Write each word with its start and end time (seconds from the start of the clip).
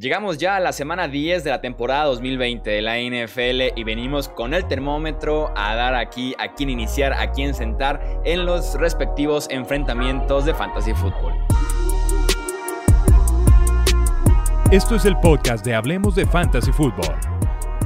Llegamos 0.00 0.38
ya 0.38 0.56
a 0.56 0.60
la 0.60 0.72
semana 0.72 1.08
10 1.08 1.44
de 1.44 1.50
la 1.50 1.60
temporada 1.60 2.06
2020 2.06 2.70
de 2.70 2.80
la 2.80 2.96
NFL 2.96 3.78
y 3.78 3.84
venimos 3.84 4.30
con 4.30 4.54
el 4.54 4.66
termómetro 4.66 5.52
a 5.54 5.74
dar 5.74 5.94
aquí 5.94 6.34
a 6.38 6.54
quién 6.54 6.70
iniciar, 6.70 7.12
a 7.12 7.32
quién 7.32 7.52
sentar 7.52 8.00
en 8.24 8.46
los 8.46 8.76
respectivos 8.80 9.46
enfrentamientos 9.50 10.46
de 10.46 10.54
Fantasy 10.54 10.94
Football. 10.94 11.34
Esto 14.70 14.94
es 14.94 15.04
el 15.04 15.18
podcast 15.18 15.66
de 15.66 15.74
Hablemos 15.74 16.14
de 16.14 16.24
Fantasy 16.24 16.72
Football. 16.72 17.16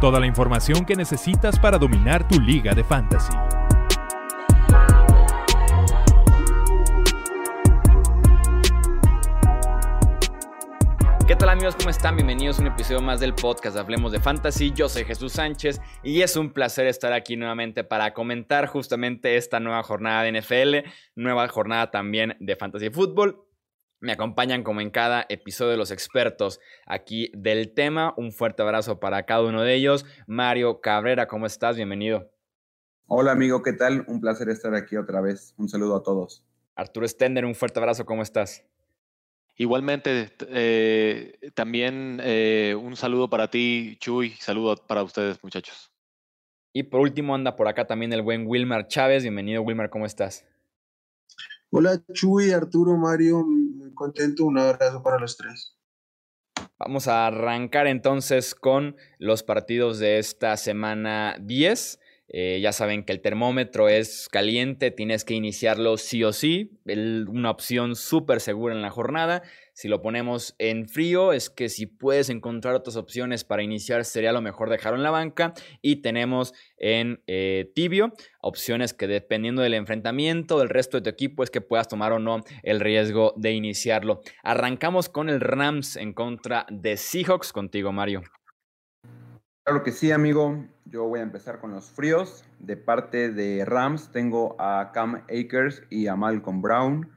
Toda 0.01 0.21
la 0.21 0.27
información 0.27 0.85
que 0.85 0.95
necesitas 0.95 1.59
para 1.59 1.79
dominar 1.79 2.29
tu 2.29 2.41
liga 2.41 2.75
de 2.75 2.85
fantasy. 2.85 3.33
Amigos? 11.55 11.77
¿Cómo 11.77 11.91
están? 11.91 12.17
Bienvenidos 12.17 12.59
a 12.59 12.63
un 12.63 12.67
episodio 12.67 13.01
más 13.01 13.21
del 13.21 13.33
podcast 13.33 13.77
Hablemos 13.77 14.11
de 14.11 14.19
Fantasy. 14.19 14.73
Yo 14.73 14.89
soy 14.89 15.05
Jesús 15.05 15.35
Sánchez 15.35 15.81
y 16.03 16.23
es 16.23 16.37
un 16.37 16.53
placer 16.53 16.89
estar 16.89 17.13
aquí 17.13 17.37
nuevamente 17.37 17.85
para 17.85 18.13
comentar 18.13 18.67
justamente 18.67 19.37
esta 19.37 19.61
nueva 19.61 19.85
jornada 19.85 20.25
de 20.25 20.41
NFL, 20.41 20.91
nueva 21.15 21.47
jornada 21.47 21.93
también 21.93 22.37
de 22.41 22.57
Fantasy 22.57 22.91
Football. 22.91 23.41
Me 24.01 24.11
acompañan 24.11 24.65
como 24.65 24.81
en 24.81 24.91
cada 24.91 25.27
episodio 25.29 25.77
los 25.77 25.93
expertos 25.93 26.59
aquí 26.87 27.31
del 27.37 27.73
tema. 27.73 28.15
Un 28.17 28.33
fuerte 28.33 28.63
abrazo 28.63 28.99
para 28.99 29.25
cada 29.25 29.45
uno 29.45 29.63
de 29.63 29.75
ellos. 29.75 30.05
Mario 30.27 30.81
Cabrera, 30.81 31.29
¿cómo 31.29 31.47
estás? 31.47 31.77
Bienvenido. 31.77 32.33
Hola 33.07 33.31
amigo, 33.31 33.63
¿qué 33.63 33.75
tal? 33.75 34.05
Un 34.09 34.21
placer 34.21 34.49
estar 34.49 34.75
aquí 34.75 34.97
otra 34.97 35.21
vez. 35.21 35.55
Un 35.57 35.69
saludo 35.69 35.95
a 35.95 36.03
todos. 36.03 36.45
Arturo 36.75 37.07
Stender, 37.07 37.45
un 37.45 37.55
fuerte 37.55 37.79
abrazo, 37.79 38.05
¿cómo 38.05 38.25
estás? 38.25 38.65
Igualmente, 39.57 40.33
eh, 40.49 41.39
también 41.55 42.21
eh, 42.23 42.77
un 42.81 42.97
saludo 42.97 43.31
para 43.31 43.51
ti, 43.51 43.97
Chuy, 44.01 44.31
saludo 44.31 44.75
para 44.77 45.05
ustedes, 45.05 45.39
muchachos. 45.45 45.93
Y 46.73 46.83
por 46.83 47.01
último 47.01 47.37
anda 47.37 47.55
por 47.55 47.69
acá 47.69 47.87
también 47.87 48.13
el 48.13 48.23
buen 48.23 48.49
Wilmar 48.49 48.89
Chávez. 48.89 49.23
Bienvenido, 49.23 49.63
Wilmar, 49.63 49.91
¿cómo 49.91 50.07
estás? 50.07 50.45
Hola, 51.71 52.03
Chuy, 52.13 52.51
Arturo, 52.51 52.97
Mario, 52.97 53.45
muy 53.45 53.95
contento. 53.95 54.45
Un 54.45 54.59
abrazo 54.59 55.01
para 55.03 55.21
los 55.21 55.37
tres. 55.37 55.77
Vamos 56.77 57.07
a 57.07 57.29
arrancar 57.29 57.87
entonces 57.87 58.57
con 58.57 58.97
los 59.19 59.45
partidos 59.45 60.01
de 60.01 60.19
esta 60.19 60.57
semana 60.57 61.37
10. 61.41 62.01
Eh, 62.37 62.59
ya 62.61 62.73
saben 62.73 63.05
que 63.05 63.13
el 63.13 63.21
termómetro 63.21 63.89
es 63.89 64.29
caliente, 64.29 64.91
tienes 64.91 65.25
que 65.25 65.35
iniciarlo 65.35 65.97
sí 65.97 66.25
o 66.25 66.33
sí, 66.33 66.73
una 67.29 67.49
opción 67.49 67.95
súper 67.95 68.41
segura 68.41 68.75
en 68.75 68.83
la 68.83 68.91
jornada. 68.91 69.45
Si 69.73 69.87
lo 69.87 70.03
ponemos 70.03 70.57
en 70.59 70.89
frío, 70.89 71.33
es 71.33 71.49
que 71.49 71.69
si 71.69 71.87
puedes 71.87 72.31
encontrar 72.31 72.75
otras 72.75 72.97
opciones 72.97 73.45
para 73.45 73.63
iniciar, 73.63 74.05
sería 74.05 74.33
lo 74.33 74.41
mejor 74.41 74.69
dejarlo 74.69 74.99
en 74.99 75.05
la 75.05 75.13
banca. 75.13 75.55
Y 75.81 76.03
tenemos 76.03 76.55
en 76.77 77.23
eh, 77.29 77.71
tibio 77.73 78.13
opciones 78.41 78.95
que 78.95 79.07
dependiendo 79.07 79.63
del 79.63 79.75
enfrentamiento 79.75 80.59
del 80.59 80.71
resto 80.71 80.97
de 80.97 81.03
tu 81.03 81.11
equipo 81.11 81.45
es 81.45 81.53
que 81.53 81.61
puedas 81.61 81.87
tomar 81.87 82.11
o 82.11 82.19
no 82.19 82.43
el 82.65 82.81
riesgo 82.81 83.33
de 83.37 83.53
iniciarlo. 83.53 84.23
Arrancamos 84.43 85.09
con 85.09 85.29
el 85.29 85.39
Rams 85.41 85.95
en 85.95 86.13
contra 86.13 86.67
de 86.69 86.97
Seahawks 86.97 87.53
contigo, 87.53 87.93
Mario. 87.93 88.23
Claro 89.65 89.83
que 89.83 89.93
sí, 89.93 90.13
amigo. 90.13 90.63
Yo 90.85 91.05
voy 91.05 91.21
a 91.21 91.23
empezar 91.23 91.59
con 91.59 91.71
los 91.71 91.87
fríos. 91.87 92.45
De 92.59 92.77
parte 92.77 93.31
de 93.31 93.65
Rams 93.65 94.13
tengo 94.13 94.57
a 94.59 94.91
Cam 94.93 95.25
Akers 95.31 95.83
y 95.89 96.07
a 96.07 96.17
Malcolm 96.17 96.61
Brown. 96.61 97.11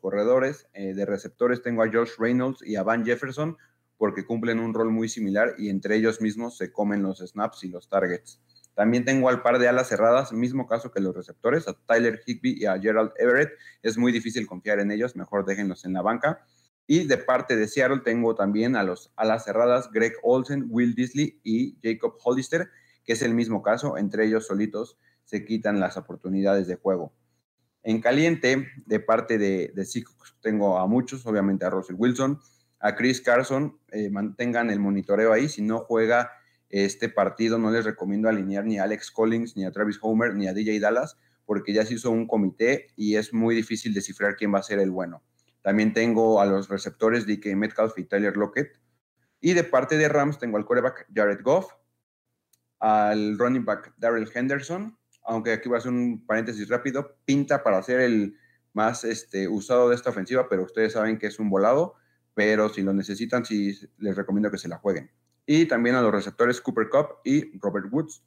Corredores 0.00 0.66
eh, 0.72 0.92
de 0.92 1.06
receptores 1.06 1.62
tengo 1.62 1.84
a 1.84 1.86
Josh 1.86 2.18
Reynolds 2.18 2.66
y 2.66 2.74
a 2.74 2.82
Van 2.82 3.04
Jefferson 3.04 3.56
porque 3.96 4.26
cumplen 4.26 4.58
un 4.58 4.74
rol 4.74 4.90
muy 4.90 5.08
similar 5.08 5.54
y 5.56 5.68
entre 5.68 5.94
ellos 5.94 6.20
mismos 6.20 6.56
se 6.56 6.72
comen 6.72 7.00
los 7.00 7.20
snaps 7.20 7.62
y 7.62 7.68
los 7.68 7.88
targets. 7.88 8.40
También 8.74 9.04
tengo 9.04 9.28
al 9.28 9.42
par 9.42 9.60
de 9.60 9.68
alas 9.68 9.88
cerradas, 9.88 10.32
mismo 10.32 10.66
caso 10.66 10.90
que 10.90 11.00
los 11.00 11.14
receptores, 11.14 11.68
a 11.68 11.74
Tyler 11.86 12.22
Higby 12.26 12.56
y 12.58 12.66
a 12.66 12.76
Gerald 12.76 13.12
Everett. 13.18 13.52
Es 13.82 13.96
muy 13.96 14.10
difícil 14.10 14.48
confiar 14.48 14.80
en 14.80 14.90
ellos, 14.90 15.14
mejor 15.14 15.44
déjenlos 15.44 15.84
en 15.84 15.92
la 15.92 16.02
banca. 16.02 16.44
Y 16.86 17.06
de 17.06 17.18
parte 17.18 17.56
de 17.56 17.66
Seattle 17.66 18.02
tengo 18.04 18.34
también 18.34 18.76
a 18.76 18.82
los 18.82 19.12
alas 19.16 19.44
cerradas 19.44 19.90
Greg 19.92 20.14
Olsen, 20.22 20.66
Will 20.68 20.94
Disley 20.94 21.40
y 21.42 21.78
Jacob 21.82 22.16
Hollister, 22.22 22.68
que 23.04 23.14
es 23.14 23.22
el 23.22 23.34
mismo 23.34 23.62
caso, 23.62 23.96
entre 23.96 24.26
ellos 24.26 24.46
solitos 24.46 24.98
se 25.24 25.44
quitan 25.44 25.80
las 25.80 25.96
oportunidades 25.96 26.66
de 26.66 26.76
juego. 26.76 27.14
En 27.82 28.00
caliente, 28.00 28.68
de 28.86 29.00
parte 29.00 29.38
de, 29.38 29.72
de 29.74 30.04
tengo 30.40 30.78
a 30.78 30.86
muchos, 30.86 31.26
obviamente 31.26 31.64
a 31.64 31.70
Russell 31.70 31.96
Wilson, 31.98 32.38
a 32.80 32.94
Chris 32.94 33.20
Carson, 33.20 33.78
eh, 33.92 34.10
mantengan 34.10 34.70
el 34.70 34.80
monitoreo 34.80 35.32
ahí, 35.32 35.48
si 35.48 35.62
no 35.62 35.78
juega 35.80 36.30
este 36.74 37.08
partido 37.08 37.56
no 37.56 37.70
les 37.70 37.84
recomiendo 37.84 38.28
alinear 38.28 38.64
ni 38.64 38.78
a 38.78 38.82
Alex 38.82 39.12
Collins, 39.12 39.56
ni 39.56 39.64
a 39.64 39.70
Travis 39.70 39.98
Homer, 40.02 40.34
ni 40.34 40.48
a 40.48 40.52
DJ 40.52 40.80
Dallas, 40.80 41.16
porque 41.46 41.72
ya 41.72 41.86
se 41.86 41.94
hizo 41.94 42.10
un 42.10 42.26
comité 42.26 42.88
y 42.96 43.14
es 43.14 43.32
muy 43.32 43.54
difícil 43.54 43.94
descifrar 43.94 44.34
quién 44.34 44.52
va 44.52 44.58
a 44.58 44.64
ser 44.64 44.80
el 44.80 44.90
bueno. 44.90 45.22
También 45.64 45.94
tengo 45.94 46.42
a 46.42 46.46
los 46.46 46.68
receptores 46.68 47.26
DK 47.26 47.56
Metcalf 47.56 47.98
y 47.98 48.04
Tyler 48.04 48.36
Lockett. 48.36 48.78
Y 49.40 49.54
de 49.54 49.64
parte 49.64 49.96
de 49.96 50.10
Rams 50.10 50.38
tengo 50.38 50.58
al 50.58 50.66
quarterback 50.66 51.06
Jared 51.14 51.42
Goff, 51.42 51.72
al 52.80 53.38
running 53.38 53.64
back 53.64 53.94
Darrell 53.96 54.30
Henderson, 54.32 54.98
aunque 55.24 55.52
aquí 55.52 55.70
voy 55.70 55.76
a 55.76 55.78
hacer 55.78 55.90
un 55.90 56.26
paréntesis 56.26 56.68
rápido, 56.68 57.16
pinta 57.24 57.62
para 57.62 57.82
ser 57.82 58.00
el 58.00 58.36
más 58.74 59.04
este, 59.04 59.48
usado 59.48 59.88
de 59.88 59.94
esta 59.94 60.10
ofensiva, 60.10 60.50
pero 60.50 60.64
ustedes 60.64 60.92
saben 60.92 61.18
que 61.18 61.28
es 61.28 61.38
un 61.38 61.48
volado, 61.48 61.94
pero 62.34 62.68
si 62.68 62.82
lo 62.82 62.92
necesitan, 62.92 63.46
sí 63.46 63.74
les 63.96 64.16
recomiendo 64.16 64.50
que 64.50 64.58
se 64.58 64.68
la 64.68 64.76
jueguen. 64.76 65.10
Y 65.46 65.64
también 65.64 65.96
a 65.96 66.02
los 66.02 66.12
receptores 66.12 66.60
Cooper 66.60 66.90
Cup 66.90 67.06
y 67.24 67.58
Robert 67.58 67.86
Woods. 67.90 68.22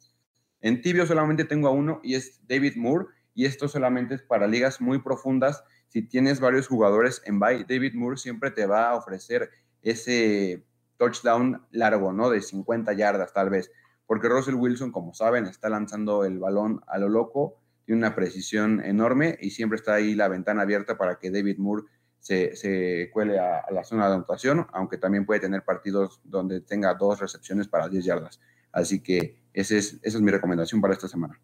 En 0.60 0.82
tibio 0.82 1.06
solamente 1.06 1.44
tengo 1.44 1.68
a 1.68 1.70
uno 1.70 2.00
y 2.02 2.16
es 2.16 2.40
David 2.48 2.74
Moore, 2.74 3.06
y 3.38 3.46
esto 3.46 3.68
solamente 3.68 4.16
es 4.16 4.22
para 4.22 4.48
ligas 4.48 4.80
muy 4.80 4.98
profundas. 4.98 5.62
Si 5.86 6.02
tienes 6.02 6.40
varios 6.40 6.66
jugadores 6.66 7.22
en 7.24 7.38
bye, 7.38 7.64
David 7.68 7.94
Moore 7.94 8.16
siempre 8.16 8.50
te 8.50 8.66
va 8.66 8.90
a 8.90 8.96
ofrecer 8.96 9.50
ese 9.80 10.66
touchdown 10.96 11.64
largo, 11.70 12.12
¿no? 12.12 12.30
De 12.30 12.40
50 12.40 12.92
yardas 12.94 13.32
tal 13.32 13.50
vez 13.50 13.70
porque 14.08 14.28
Russell 14.28 14.54
Wilson, 14.54 14.90
como 14.90 15.12
saben, 15.12 15.44
está 15.44 15.68
lanzando 15.68 16.24
el 16.24 16.38
balón 16.38 16.80
a 16.86 16.96
lo 16.98 17.10
loco, 17.10 17.60
tiene 17.84 17.98
una 17.98 18.16
precisión 18.16 18.82
enorme 18.82 19.36
y 19.38 19.50
siempre 19.50 19.76
está 19.76 19.94
ahí 19.94 20.14
la 20.14 20.28
ventana 20.28 20.62
abierta 20.62 20.96
para 20.96 21.18
que 21.18 21.30
David 21.30 21.58
Moore 21.58 21.84
se, 22.18 23.10
cuele 23.12 23.38
a, 23.38 23.66
la 23.70 23.84
zona 23.84 24.08
de 24.08 24.14
anotación, 24.14 24.66
aunque 24.72 24.96
también 24.96 25.26
puede 25.26 25.40
tener 25.40 25.62
partidos 25.62 26.22
donde 26.24 26.62
tenga 26.62 26.94
dos 26.94 27.20
recepciones 27.20 27.68
para 27.68 27.88
10 27.88 28.04
yardas. 28.04 28.40
Así 28.72 29.00
que 29.02 29.42
es, 29.52 29.70
esa 29.70 29.98
es 30.02 30.20
mi 30.22 30.30
recomendación 30.30 30.80
para 30.80 30.94
esta 30.94 31.06
semana. 31.06 31.38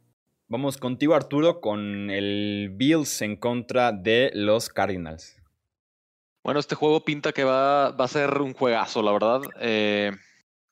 Vamos 0.47 0.77
contigo, 0.77 1.15
Arturo, 1.15 1.63
con 1.63 2.11
el 2.11 2.71
Bills 2.75 3.23
en 3.23 3.37
contra 3.37 3.93
de 3.93 4.31
los 4.35 4.69
Cardinals. 4.69 5.41
Bueno, 6.43 6.61
este 6.61 6.75
juego 6.75 7.03
pinta 7.03 7.33
que 7.33 7.45
va, 7.45 7.87
a 7.87 8.09
ser 8.09 8.43
un 8.43 8.53
juegazo, 8.53 9.03
la 9.03 9.13
verdad. 9.13 9.41
Eh, 9.61 10.13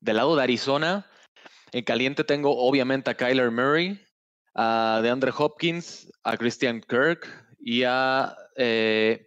del 0.00 0.16
lado 0.16 0.37
de 0.37 0.43
Arizona, 0.43 1.06
en 1.72 1.84
caliente 1.84 2.22
tengo 2.22 2.55
obviamente 2.55 3.10
a 3.10 3.15
Kyler 3.15 3.50
Murray, 3.50 3.99
a 4.55 5.00
DeAndre 5.03 5.33
Hopkins, 5.34 6.12
a 6.22 6.37
Christian 6.37 6.83
Kirk 6.83 7.27
y 7.59 7.84
a, 7.84 8.37
eh, 8.56 9.27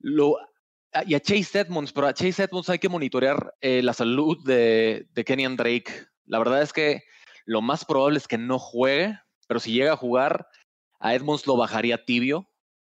y 0.00 1.14
a 1.14 1.20
Chase 1.20 1.58
Edmonds. 1.58 1.92
Pero 1.92 2.06
a 2.06 2.14
Chase 2.14 2.44
Edmonds 2.44 2.70
hay 2.70 2.78
que 2.78 2.88
monitorear 2.88 3.56
eh, 3.60 3.82
la 3.82 3.92
salud 3.92 4.38
de, 4.44 5.08
de 5.12 5.24
Kenyan 5.24 5.56
Drake. 5.56 6.06
La 6.26 6.38
verdad 6.38 6.62
es 6.62 6.72
que 6.72 7.02
lo 7.44 7.60
más 7.60 7.84
probable 7.84 8.18
es 8.18 8.28
que 8.28 8.38
no 8.38 8.60
juegue, 8.60 9.18
pero 9.50 9.58
si 9.58 9.72
llega 9.72 9.94
a 9.94 9.96
jugar, 9.96 10.46
a 11.00 11.12
Edmonds 11.12 11.44
lo 11.48 11.56
bajaría 11.56 12.04
tibio, 12.04 12.48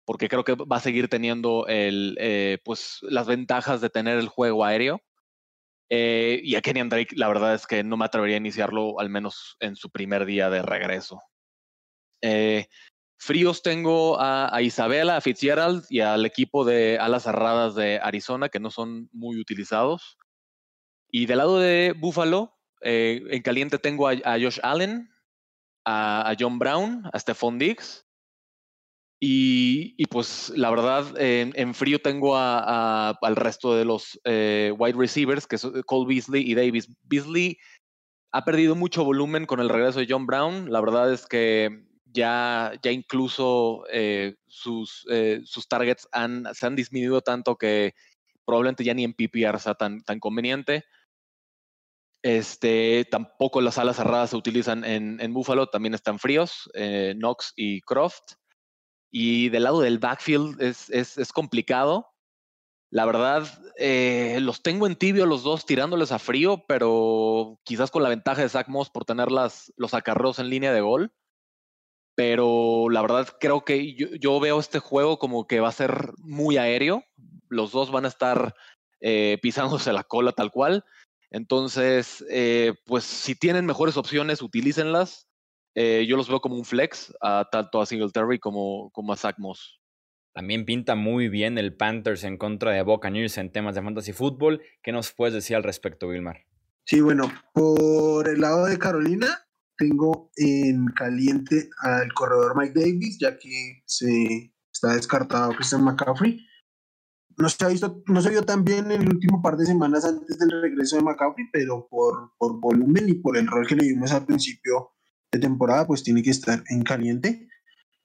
porque 0.06 0.30
creo 0.30 0.42
que 0.42 0.54
va 0.54 0.78
a 0.78 0.80
seguir 0.80 1.06
teniendo 1.10 1.66
el, 1.66 2.16
eh, 2.18 2.60
pues, 2.64 3.00
las 3.02 3.26
ventajas 3.26 3.82
de 3.82 3.90
tener 3.90 4.16
el 4.18 4.28
juego 4.28 4.64
aéreo. 4.64 5.02
Eh, 5.90 6.40
y 6.42 6.54
a 6.54 6.62
Kenyan 6.62 6.88
Drake, 6.88 7.14
la 7.14 7.28
verdad 7.28 7.54
es 7.54 7.66
que 7.66 7.84
no 7.84 7.98
me 7.98 8.06
atrevería 8.06 8.36
a 8.36 8.38
iniciarlo, 8.38 8.98
al 8.98 9.10
menos 9.10 9.58
en 9.60 9.76
su 9.76 9.90
primer 9.90 10.24
día 10.24 10.48
de 10.48 10.62
regreso. 10.62 11.20
Eh, 12.22 12.68
fríos 13.18 13.60
tengo 13.60 14.16
a, 14.18 14.62
Isabela, 14.62 15.18
a 15.18 15.20
Fitzgerald 15.20 15.84
y 15.90 16.00
al 16.00 16.24
equipo 16.24 16.64
de 16.64 16.98
alas 16.98 17.24
cerradas 17.24 17.74
de 17.74 18.00
Arizona, 18.02 18.48
que 18.48 18.60
no 18.60 18.70
son 18.70 19.10
muy 19.12 19.38
utilizados. 19.38 20.16
Y 21.10 21.26
del 21.26 21.36
lado 21.36 21.60
de 21.60 21.92
Buffalo, 21.94 22.54
en 22.80 23.42
caliente 23.42 23.78
tengo 23.78 24.08
a, 24.08 24.38
Josh 24.40 24.58
Allen, 24.62 25.10
a, 25.86 26.34
John 26.38 26.58
Brown, 26.58 27.08
a 27.12 27.18
Stephon 27.18 27.58
Diggs 27.58 28.06
y, 29.18 30.04
pues 30.06 30.52
la 30.54 30.68
verdad, 30.70 31.14
en, 31.18 31.74
frío 31.74 32.00
tengo 32.00 32.36
al 32.36 33.36
resto 33.36 33.74
de 33.74 33.84
los 33.84 34.20
eh, 34.24 34.74
wide 34.76 34.98
receivers, 34.98 35.46
que 35.46 35.56
son 35.58 35.82
Cole 35.82 36.14
Beasley 36.14 36.42
y 36.50 36.54
Davis. 36.54 36.88
Beasley 37.04 37.58
ha 38.32 38.44
perdido 38.44 38.74
mucho 38.74 39.04
volumen 39.04 39.46
con 39.46 39.60
el 39.60 39.70
regreso 39.70 40.00
de 40.00 40.06
John 40.08 40.26
Brown. 40.26 40.70
La 40.70 40.82
verdad 40.82 41.12
es 41.12 41.26
que 41.26 41.86
ya, 42.04 42.74
ya 42.82 42.90
incluso 42.90 43.84
eh, 43.90 44.34
sus, 44.46 45.06
eh, 45.10 45.40
sus 45.44 45.66
targets 45.66 46.08
se 46.52 46.66
han 46.66 46.76
disminuido 46.76 47.22
tanto 47.22 47.56
que 47.56 47.94
probablemente 48.44 48.84
ya 48.84 48.92
ni 48.92 49.04
en 49.04 49.14
PPR 49.14 49.58
sea 49.58 49.74
tan, 49.74 50.02
tan 50.02 50.20
conveniente. 50.20 50.84
Este, 52.26 53.06
tampoco 53.08 53.60
las 53.60 53.78
alas 53.78 53.98
cerradas 53.98 54.30
se 54.30 54.36
utilizan 54.36 54.84
en, 54.84 55.20
en 55.20 55.32
Buffalo, 55.32 55.68
también 55.68 55.94
están 55.94 56.18
fríos, 56.18 56.68
eh, 56.74 57.14
Knox 57.16 57.52
y 57.54 57.82
Croft. 57.82 58.32
Y 59.12 59.48
del 59.50 59.62
lado 59.62 59.80
del 59.80 60.00
backfield 60.00 60.60
es, 60.60 61.32
complicado. 61.32 62.08
La 62.90 63.04
verdad, 63.06 63.46
eh, 63.78 64.38
los 64.40 64.60
tengo 64.60 64.88
en 64.88 64.96
tibio 64.96 65.24
los 65.24 65.44
dos 65.44 65.66
tirándoles 65.66 66.10
a 66.10 66.18
frío, 66.18 66.64
pero 66.66 67.60
quizás 67.62 67.92
con 67.92 68.02
la 68.02 68.08
ventaja 68.08 68.42
de 68.42 68.48
Zach 68.48 68.66
Moss 68.66 68.90
por 68.90 69.04
tener 69.04 69.28
los 69.30 69.94
acarreos 69.94 70.40
en 70.40 70.50
línea 70.50 70.72
de 70.72 70.80
gol. 70.80 71.12
Pero 72.16 72.88
la 72.90 73.02
verdad 73.02 73.28
creo 73.38 73.64
que 73.64 73.94
yo, 73.94 74.08
yo, 74.18 74.40
veo 74.40 74.58
este 74.58 74.80
juego 74.80 75.20
como 75.20 75.46
que 75.46 75.60
va 75.60 75.68
a 75.68 75.72
ser 75.72 76.10
muy 76.18 76.56
aéreo. 76.56 77.04
Los 77.48 77.70
dos 77.70 77.92
van 77.92 78.04
a 78.04 78.08
estar 78.08 78.52
eh, 79.00 79.38
pisándose 79.40 79.92
la 79.92 80.02
cola 80.02 80.32
tal 80.32 80.50
cual. 80.50 80.84
Entonces, 81.30 82.24
eh, 82.30 82.74
pues 82.84 83.04
si 83.04 83.34
tienen 83.34 83.66
mejores 83.66 83.96
opciones, 83.96 84.42
utilícenlas. 84.42 85.28
Eh, 85.74 86.06
yo 86.08 86.16
los 86.16 86.28
veo 86.28 86.40
como 86.40 86.56
un 86.56 86.64
flex, 86.64 87.12
a, 87.20 87.48
tanto 87.50 87.80
a 87.80 87.86
Singletary 87.86 88.38
como, 88.38 88.90
como 88.92 89.12
a 89.12 89.16
Zach 89.16 89.36
Moss. 89.38 89.78
También 90.32 90.64
pinta 90.64 90.94
muy 90.94 91.28
bien 91.28 91.58
el 91.58 91.76
Panthers 91.76 92.24
en 92.24 92.36
contra 92.36 92.72
de 92.72 92.82
Buccaneers 92.82 93.38
en 93.38 93.52
temas 93.52 93.74
de 93.74 93.82
fantasy 93.82 94.12
fútbol. 94.12 94.62
¿Qué 94.82 94.92
nos 94.92 95.12
puedes 95.12 95.34
decir 95.34 95.56
al 95.56 95.62
respecto, 95.62 96.08
Wilmar? 96.08 96.44
Sí, 96.84 97.00
bueno, 97.00 97.32
por 97.52 98.28
el 98.28 98.40
lado 98.40 98.66
de 98.66 98.78
Carolina, 98.78 99.26
tengo 99.76 100.30
en 100.36 100.86
caliente 100.88 101.68
al 101.82 102.12
corredor 102.12 102.56
Mike 102.56 102.78
Davis, 102.78 103.18
ya 103.18 103.36
que 103.36 103.82
se 103.84 104.52
está 104.72 104.94
descartado 104.94 105.52
Christian 105.54 105.84
McCaffrey 105.84 106.38
no 107.36 107.48
se 107.48 107.64
ha 107.64 107.68
visto, 107.68 108.02
no 108.06 108.22
se 108.22 108.30
vio 108.30 108.42
tan 108.42 108.64
bien 108.64 108.90
en 108.90 109.02
el 109.02 109.08
último 109.08 109.42
par 109.42 109.56
de 109.56 109.66
semanas 109.66 110.04
antes 110.04 110.38
del 110.38 110.62
regreso 110.62 110.96
de 110.96 111.02
McCaffrey, 111.02 111.46
pero 111.52 111.86
por, 111.88 112.32
por 112.38 112.58
volumen 112.60 113.08
y 113.08 113.14
por 113.14 113.36
el 113.36 113.46
rol 113.46 113.66
que 113.66 113.76
le 113.76 113.84
dimos 113.84 114.12
al 114.12 114.24
principio 114.24 114.90
de 115.30 115.38
temporada, 115.38 115.86
pues 115.86 116.02
tiene 116.02 116.22
que 116.22 116.30
estar 116.30 116.62
en 116.68 116.82
caliente. 116.82 117.48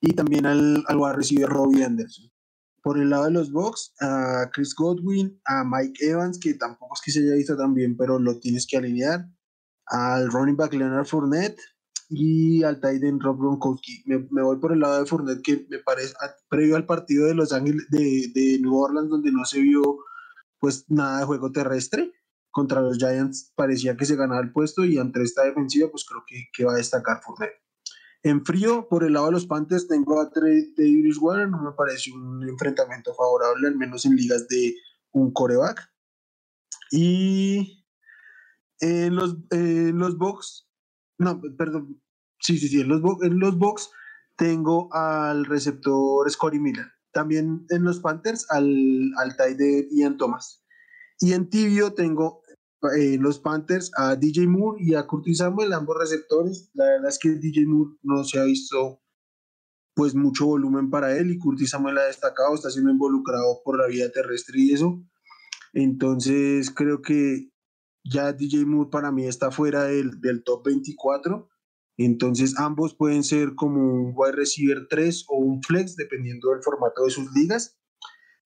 Y 0.01 0.13
también 0.13 0.45
al, 0.45 0.83
al 0.87 1.03
a 1.03 1.13
recibir 1.13 1.47
Robbie 1.47 1.83
Anderson. 1.83 2.29
Por 2.83 2.97
el 2.97 3.11
lado 3.11 3.25
de 3.25 3.31
los 3.31 3.51
Bucks, 3.51 3.93
a 4.01 4.49
Chris 4.51 4.73
Godwin, 4.75 5.39
a 5.45 5.63
Mike 5.63 6.03
Evans, 6.03 6.39
que 6.39 6.55
tampoco 6.55 6.95
es 6.95 7.01
que 7.01 7.11
se 7.11 7.19
haya 7.19 7.35
visto 7.35 7.55
tan 7.55 7.75
bien, 7.75 7.95
pero 7.95 8.17
lo 8.17 8.39
tienes 8.39 8.65
que 8.67 8.77
alinear. 8.77 9.27
Al 9.85 10.31
running 10.31 10.57
back 10.57 10.73
Leonard 10.73 11.05
Fournette, 11.05 11.59
y 12.13 12.63
al 12.63 12.81
Titan 12.81 13.21
Rob 13.21 13.39
Gronkowski. 13.39 14.03
Me, 14.05 14.27
me, 14.29 14.43
voy 14.43 14.57
por 14.57 14.73
el 14.73 14.81
lado 14.81 14.99
de 14.99 15.05
Fournette, 15.05 15.41
que 15.41 15.65
me 15.69 15.79
parece, 15.79 16.13
previo 16.49 16.75
al 16.75 16.85
partido 16.85 17.25
de 17.25 17.33
Los 17.33 17.53
Ángeles, 17.53 17.87
de, 17.89 18.31
de 18.35 18.59
New 18.59 18.75
Orleans, 18.75 19.09
donde 19.09 19.31
no 19.31 19.45
se 19.45 19.61
vio 19.61 19.81
pues 20.59 20.85
nada 20.89 21.19
de 21.19 21.25
juego 21.25 21.51
terrestre, 21.51 22.11
contra 22.51 22.81
los 22.81 22.97
Giants 22.97 23.53
parecía 23.55 23.95
que 23.95 24.05
se 24.05 24.17
ganaba 24.17 24.41
el 24.41 24.51
puesto 24.51 24.83
y 24.83 24.97
ante 24.97 25.23
esta 25.23 25.43
defensiva 25.43 25.89
pues 25.89 26.03
creo 26.03 26.23
que, 26.27 26.49
que 26.53 26.65
va 26.65 26.73
a 26.73 26.77
destacar 26.77 27.21
Fournette. 27.23 27.61
En 28.23 28.45
frío, 28.45 28.87
por 28.89 29.03
el 29.03 29.13
lado 29.13 29.27
de 29.27 29.31
los 29.31 29.47
Panthers, 29.47 29.87
tengo 29.87 30.19
a 30.19 30.29
Davis 30.29 31.17
Warren, 31.17 31.49
no 31.49 31.63
me 31.63 31.71
parece 31.71 32.11
un 32.11 32.47
enfrentamiento 32.47 33.15
favorable, 33.15 33.67
al 33.67 33.77
menos 33.77 34.05
en 34.05 34.15
ligas 34.15 34.47
de 34.47 34.75
un 35.11 35.31
coreback. 35.31 35.89
Y 36.91 37.85
en 38.79 39.15
los, 39.15 39.37
en 39.49 39.97
los 39.97 40.17
Bucks, 40.17 40.70
no, 41.21 41.41
perdón. 41.57 42.01
Sí, 42.39 42.57
sí, 42.57 42.67
sí. 42.67 42.81
En 42.81 42.89
los, 42.89 43.01
en 43.21 43.39
los 43.39 43.91
tengo 44.35 44.93
al 44.93 45.45
receptor 45.45 46.29
Scotty 46.29 46.59
Miller. 46.59 46.87
También 47.13 47.65
en 47.69 47.83
los 47.83 47.99
Panthers 47.99 48.47
al, 48.49 49.11
al 49.17 49.57
de 49.57 49.87
Ian 49.91 50.17
Thomas. 50.17 50.65
Y 51.19 51.33
en 51.33 51.49
tibio 51.49 51.93
tengo 51.93 52.41
en 52.95 53.13
eh, 53.13 53.17
los 53.19 53.39
Panthers 53.39 53.91
a 53.95 54.15
DJ 54.15 54.47
Moore 54.47 54.83
y 54.83 54.95
a 54.95 55.05
Curtis 55.05 55.37
Samuel, 55.37 55.73
ambos 55.73 55.97
receptores. 55.99 56.71
La 56.73 56.85
verdad 56.85 57.09
es 57.09 57.19
que 57.19 57.29
DJ 57.29 57.65
Moore 57.67 57.97
no 58.01 58.23
se 58.23 58.39
ha 58.39 58.43
visto 58.43 59.01
pues 59.93 60.15
mucho 60.15 60.47
volumen 60.47 60.89
para 60.89 61.15
él 61.15 61.29
y 61.29 61.37
Curtis 61.37 61.71
Samuel 61.71 61.97
ha 61.99 62.05
destacado, 62.05 62.55
está 62.55 62.71
siendo 62.71 62.89
involucrado 62.89 63.61
por 63.63 63.77
la 63.77 63.87
vía 63.87 64.11
terrestre 64.11 64.59
y 64.59 64.71
eso. 64.71 65.03
Entonces 65.73 66.71
creo 66.71 67.01
que 67.01 67.50
ya 68.03 68.33
DJ 68.33 68.65
Moore 68.65 68.89
para 68.91 69.11
mí 69.11 69.25
está 69.25 69.51
fuera 69.51 69.83
del, 69.83 70.19
del 70.21 70.43
top 70.43 70.65
24. 70.65 71.49
Entonces 71.97 72.57
ambos 72.57 72.95
pueden 72.95 73.23
ser 73.23 73.53
como 73.55 73.81
un 73.81 74.13
wide 74.15 74.33
receiver 74.33 74.87
3 74.89 75.25
o 75.29 75.37
un 75.37 75.61
flex, 75.61 75.95
dependiendo 75.95 76.49
del 76.51 76.63
formato 76.63 77.03
de 77.03 77.11
sus 77.11 77.31
ligas. 77.33 77.77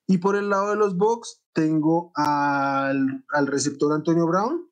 Y 0.08 0.18
por 0.18 0.36
el 0.36 0.50
lado 0.50 0.70
de 0.70 0.76
los 0.76 0.98
Bucks 0.98 1.44
tengo 1.54 2.12
al, 2.16 3.24
al 3.30 3.48
receptor 3.48 3.94
Antonio 3.94 4.28
Brown 4.28 4.70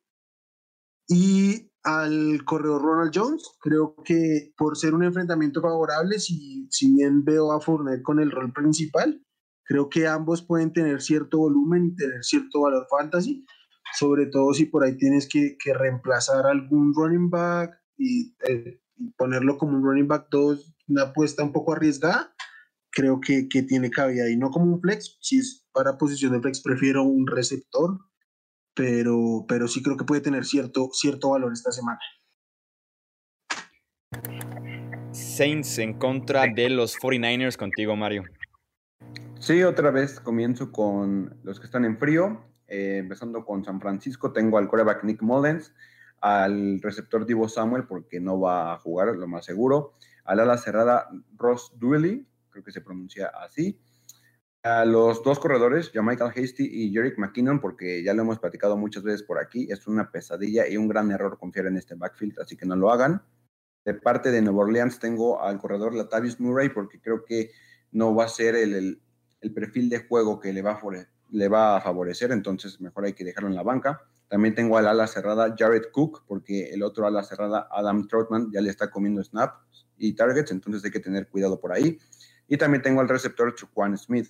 y 1.08 1.72
al 1.82 2.44
corredor 2.44 2.82
Ronald 2.82 3.12
Jones. 3.14 3.42
Creo 3.60 3.96
que 4.04 4.52
por 4.56 4.76
ser 4.76 4.94
un 4.94 5.04
enfrentamiento 5.04 5.60
favorable, 5.60 6.18
si, 6.18 6.68
si 6.70 6.92
bien 6.92 7.24
veo 7.24 7.52
a 7.52 7.60
Fournette 7.60 8.02
con 8.02 8.20
el 8.20 8.30
rol 8.30 8.52
principal, 8.52 9.24
creo 9.64 9.88
que 9.88 10.06
ambos 10.06 10.42
pueden 10.42 10.72
tener 10.72 11.00
cierto 11.00 11.38
volumen 11.38 11.86
y 11.86 11.96
tener 11.96 12.22
cierto 12.22 12.60
valor 12.60 12.86
fantasy 12.90 13.44
sobre 13.92 14.26
todo 14.26 14.54
si 14.54 14.66
por 14.66 14.84
ahí 14.84 14.96
tienes 14.96 15.28
que, 15.28 15.56
que 15.58 15.74
reemplazar 15.74 16.46
algún 16.46 16.94
running 16.94 17.30
back 17.30 17.78
y, 17.96 18.34
eh, 18.48 18.80
ponerlo 19.16 19.58
como 19.58 19.76
un 19.76 19.84
running 19.84 20.08
back 20.08 20.28
2, 20.30 20.74
una 20.88 21.02
apuesta 21.02 21.42
un 21.42 21.52
poco 21.52 21.72
arriesgada, 21.72 22.34
creo 22.90 23.20
que, 23.20 23.48
que, 23.48 23.62
tiene 23.62 23.90
cabida 23.90 24.30
y 24.30 24.36
no 24.36 24.50
como 24.50 24.66
un 24.66 24.80
flex, 24.80 25.18
si 25.20 25.38
es 25.38 25.66
para 25.72 25.98
posición 25.98 26.32
de 26.32 26.40
flex 26.40 26.60
prefiero 26.60 27.02
un 27.02 27.26
receptor, 27.26 27.98
pero, 28.74 29.44
pero 29.48 29.68
sí 29.68 29.82
creo 29.82 29.96
que 29.96 30.04
puede 30.04 30.20
tener 30.20 30.44
cierto, 30.44 30.90
cierto 30.92 31.30
valor 31.30 31.52
esta 31.52 31.72
semana. 31.72 32.00
Saints 35.12 35.78
en 35.78 35.94
contra 35.94 36.46
de 36.46 36.70
los 36.70 36.96
49ers 36.96 37.56
contigo, 37.56 37.96
Mario. 37.96 38.24
Sí, 39.38 39.62
otra 39.62 39.90
vez 39.90 40.20
comienzo 40.20 40.72
con 40.72 41.38
los 41.42 41.60
que 41.60 41.66
están 41.66 41.84
en 41.84 41.98
frío. 41.98 42.42
Eh, 42.66 42.98
empezando 42.98 43.44
con 43.44 43.64
San 43.64 43.80
Francisco, 43.80 44.32
tengo 44.32 44.58
al 44.58 44.68
coreback 44.68 45.04
Nick 45.04 45.22
Mullens, 45.22 45.74
al 46.20 46.80
receptor 46.80 47.26
Divo 47.26 47.48
Samuel, 47.48 47.84
porque 47.86 48.20
no 48.20 48.40
va 48.40 48.72
a 48.72 48.78
jugar, 48.78 49.14
lo 49.14 49.28
más 49.28 49.44
seguro, 49.44 49.94
al 50.24 50.40
ala 50.40 50.56
cerrada 50.56 51.08
Ross 51.36 51.72
Dooley, 51.76 52.26
creo 52.50 52.64
que 52.64 52.72
se 52.72 52.80
pronuncia 52.80 53.28
así, 53.28 53.78
a 54.64 54.86
los 54.86 55.22
dos 55.22 55.38
corredores, 55.38 55.92
Michael 55.94 56.32
Hasty 56.34 56.64
y 56.64 56.90
Jerick 56.90 57.18
McKinnon, 57.18 57.60
porque 57.60 58.02
ya 58.02 58.14
lo 58.14 58.22
hemos 58.22 58.38
platicado 58.38 58.78
muchas 58.78 59.02
veces 59.02 59.22
por 59.22 59.38
aquí, 59.38 59.70
es 59.70 59.86
una 59.86 60.10
pesadilla 60.10 60.66
y 60.66 60.78
un 60.78 60.88
gran 60.88 61.10
error 61.10 61.38
confiar 61.38 61.66
en 61.66 61.76
este 61.76 61.94
backfield, 61.94 62.40
así 62.40 62.56
que 62.56 62.64
no 62.64 62.74
lo 62.74 62.90
hagan. 62.90 63.22
De 63.84 63.92
parte 63.92 64.30
de 64.30 64.40
Nueva 64.40 64.60
Orleans 64.60 64.98
tengo 64.98 65.42
al 65.42 65.58
corredor 65.58 65.94
Latavius 65.94 66.40
Murray, 66.40 66.70
porque 66.70 66.98
creo 66.98 67.26
que 67.26 67.50
no 67.92 68.14
va 68.14 68.24
a 68.24 68.28
ser 68.28 68.56
el, 68.56 69.02
el, 69.42 69.52
perfil 69.52 69.90
de 69.90 69.98
juego 69.98 70.40
que 70.40 70.54
le 70.54 70.62
va 70.62 70.72
a 70.72 70.80
le 71.30 71.48
va 71.48 71.76
a 71.76 71.80
favorecer, 71.80 72.32
entonces 72.32 72.80
mejor 72.80 73.04
hay 73.04 73.12
que 73.12 73.24
dejarlo 73.24 73.48
en 73.48 73.56
la 73.56 73.62
banca. 73.62 74.00
También 74.28 74.54
tengo 74.54 74.78
al 74.78 74.86
ala 74.86 75.06
cerrada 75.06 75.54
Jared 75.56 75.90
Cook, 75.92 76.24
porque 76.26 76.70
el 76.70 76.82
otro 76.82 77.06
ala 77.06 77.22
cerrada 77.22 77.68
Adam 77.70 78.06
Troutman 78.08 78.50
ya 78.52 78.60
le 78.60 78.70
está 78.70 78.90
comiendo 78.90 79.22
snaps 79.22 79.86
y 79.96 80.14
targets, 80.14 80.50
entonces 80.50 80.84
hay 80.84 80.90
que 80.90 81.00
tener 81.00 81.28
cuidado 81.28 81.60
por 81.60 81.72
ahí. 81.72 81.98
Y 82.48 82.56
también 82.56 82.82
tengo 82.82 83.00
al 83.00 83.08
receptor 83.08 83.54
Juan 83.72 83.96
Smith. 83.96 84.28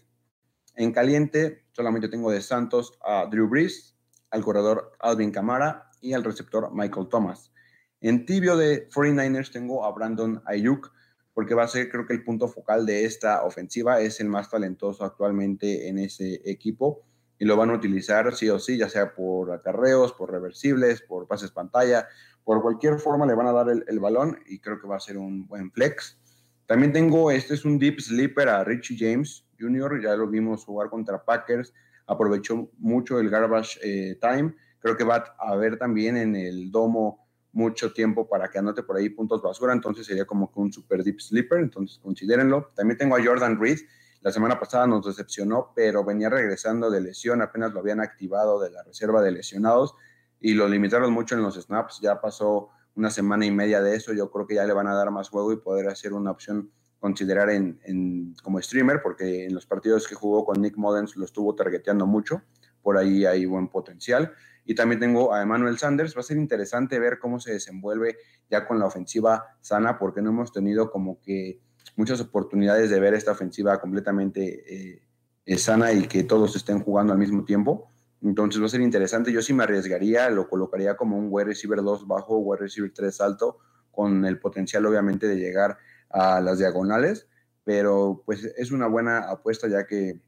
En 0.76 0.92
caliente 0.92 1.64
solamente 1.72 2.08
tengo 2.08 2.30
de 2.30 2.40
Santos 2.40 2.92
a 3.04 3.26
Drew 3.26 3.48
Brees, 3.48 3.96
al 4.30 4.42
corredor 4.42 4.92
Alvin 5.00 5.30
Camara 5.30 5.90
y 6.00 6.12
al 6.12 6.24
receptor 6.24 6.70
Michael 6.74 7.08
Thomas. 7.08 7.52
En 8.00 8.26
tibio 8.26 8.56
de 8.56 8.88
49ers 8.90 9.50
tengo 9.50 9.84
a 9.84 9.92
Brandon 9.92 10.42
Ayuk, 10.44 10.92
porque 11.34 11.54
va 11.54 11.64
a 11.64 11.68
ser 11.68 11.90
creo 11.90 12.06
que 12.06 12.14
el 12.14 12.24
punto 12.24 12.48
focal 12.48 12.86
de 12.86 13.04
esta 13.04 13.44
ofensiva, 13.44 14.00
es 14.00 14.20
el 14.20 14.28
más 14.28 14.48
talentoso 14.48 15.04
actualmente 15.04 15.88
en 15.88 15.98
ese 15.98 16.40
equipo 16.44 17.02
y 17.38 17.44
lo 17.44 17.56
van 17.56 17.70
a 17.70 17.74
utilizar 17.74 18.34
sí 18.34 18.48
o 18.48 18.58
sí, 18.58 18.78
ya 18.78 18.88
sea 18.88 19.12
por 19.14 19.52
acarreos, 19.52 20.12
por 20.12 20.30
reversibles, 20.30 21.02
por 21.02 21.26
pases 21.26 21.50
pantalla, 21.50 22.08
por 22.44 22.62
cualquier 22.62 22.98
forma 22.98 23.26
le 23.26 23.34
van 23.34 23.48
a 23.48 23.52
dar 23.52 23.66
el, 23.68 23.98
balón 23.98 24.38
y 24.46 24.60
creo 24.60 24.80
que 24.80 24.86
va 24.86 24.96
a 24.96 25.00
ser 25.00 25.18
un 25.18 25.46
buen 25.46 25.72
flex. 25.72 26.18
También 26.66 26.92
tengo, 26.92 27.30
este 27.30 27.54
es 27.54 27.64
un 27.64 27.78
deep 27.78 28.00
sleeper 28.00 28.48
a 28.48 28.64
Richie 28.64 28.96
James 28.98 29.44
Jr., 29.58 30.00
ya 30.02 30.14
lo 30.14 30.28
vimos 30.28 30.64
jugar 30.64 30.88
contra 30.88 31.24
Packers, 31.24 31.72
aprovechó 32.06 32.70
mucho 32.78 33.18
el 33.18 33.28
garbage 33.28 33.78
eh, 33.82 34.18
time, 34.20 34.54
creo 34.80 34.96
que 34.96 35.04
va 35.04 35.34
a 35.38 35.50
haber 35.50 35.78
también 35.78 36.16
en 36.16 36.36
el 36.36 36.70
domo 36.70 37.23
mucho 37.54 37.92
tiempo 37.92 38.28
para 38.28 38.50
que 38.50 38.58
anote 38.58 38.82
por 38.82 38.96
ahí 38.96 39.08
puntos 39.08 39.40
basura, 39.40 39.72
entonces 39.72 40.06
sería 40.06 40.26
como 40.26 40.52
que 40.52 40.60
un 40.60 40.72
super 40.72 41.02
deep 41.02 41.20
sleeper, 41.20 41.60
entonces 41.60 41.98
considérenlo. 41.98 42.72
También 42.74 42.98
tengo 42.98 43.16
a 43.16 43.24
Jordan 43.24 43.58
Reed, 43.60 43.78
la 44.20 44.32
semana 44.32 44.58
pasada 44.58 44.86
nos 44.86 45.06
decepcionó, 45.06 45.72
pero 45.74 46.04
venía 46.04 46.28
regresando 46.28 46.90
de 46.90 47.00
lesión, 47.00 47.42
apenas 47.42 47.72
lo 47.72 47.80
habían 47.80 48.00
activado 48.00 48.60
de 48.60 48.70
la 48.70 48.82
reserva 48.82 49.22
de 49.22 49.30
lesionados 49.30 49.94
y 50.40 50.54
lo 50.54 50.68
limitaron 50.68 51.12
mucho 51.12 51.36
en 51.36 51.42
los 51.42 51.54
snaps, 51.54 52.00
ya 52.02 52.20
pasó 52.20 52.70
una 52.96 53.10
semana 53.10 53.46
y 53.46 53.50
media 53.50 53.80
de 53.80 53.96
eso, 53.96 54.12
yo 54.12 54.30
creo 54.30 54.46
que 54.46 54.56
ya 54.56 54.64
le 54.64 54.72
van 54.72 54.88
a 54.88 54.94
dar 54.94 55.10
más 55.10 55.28
juego 55.28 55.52
y 55.52 55.56
poder 55.56 55.88
hacer 55.88 56.12
una 56.12 56.32
opción 56.32 56.70
considerar 56.98 57.50
en, 57.50 57.78
en 57.84 58.34
como 58.42 58.60
streamer, 58.60 59.00
porque 59.02 59.44
en 59.46 59.54
los 59.54 59.66
partidos 59.66 60.08
que 60.08 60.14
jugó 60.14 60.44
con 60.44 60.60
Nick 60.60 60.76
Modens 60.76 61.16
lo 61.16 61.24
estuvo 61.24 61.54
targeteando 61.54 62.06
mucho, 62.06 62.42
por 62.82 62.96
ahí 62.96 63.24
hay 63.26 63.46
buen 63.46 63.68
potencial. 63.68 64.32
Y 64.64 64.74
también 64.74 65.00
tengo 65.00 65.34
a 65.34 65.42
Emmanuel 65.42 65.78
Sanders. 65.78 66.16
Va 66.16 66.20
a 66.20 66.24
ser 66.24 66.36
interesante 66.36 66.98
ver 66.98 67.18
cómo 67.18 67.38
se 67.40 67.52
desenvuelve 67.52 68.16
ya 68.50 68.66
con 68.66 68.78
la 68.78 68.86
ofensiva 68.86 69.56
sana, 69.60 69.98
porque 69.98 70.22
no 70.22 70.30
hemos 70.30 70.52
tenido 70.52 70.90
como 70.90 71.20
que 71.20 71.60
muchas 71.96 72.20
oportunidades 72.20 72.90
de 72.90 73.00
ver 73.00 73.14
esta 73.14 73.32
ofensiva 73.32 73.80
completamente 73.80 75.02
eh, 75.44 75.58
sana 75.58 75.92
y 75.92 76.06
que 76.06 76.24
todos 76.24 76.56
estén 76.56 76.80
jugando 76.80 77.12
al 77.12 77.18
mismo 77.18 77.44
tiempo. 77.44 77.90
Entonces 78.22 78.60
va 78.60 78.66
a 78.66 78.70
ser 78.70 78.80
interesante. 78.80 79.32
Yo 79.32 79.42
sí 79.42 79.52
me 79.52 79.64
arriesgaría, 79.64 80.30
lo 80.30 80.48
colocaría 80.48 80.96
como 80.96 81.18
un 81.18 81.26
wide 81.30 81.46
receiver 81.46 81.82
2 81.82 82.06
bajo, 82.06 82.38
wide 82.38 82.62
receiver 82.62 82.90
3 82.92 83.20
alto, 83.20 83.58
con 83.90 84.24
el 84.24 84.38
potencial 84.38 84.86
obviamente 84.86 85.28
de 85.28 85.36
llegar 85.36 85.78
a 86.10 86.40
las 86.40 86.58
diagonales, 86.58 87.28
pero 87.64 88.22
pues 88.24 88.44
es 88.44 88.72
una 88.72 88.86
buena 88.86 89.30
apuesta 89.30 89.68
ya 89.68 89.86
que 89.86 90.20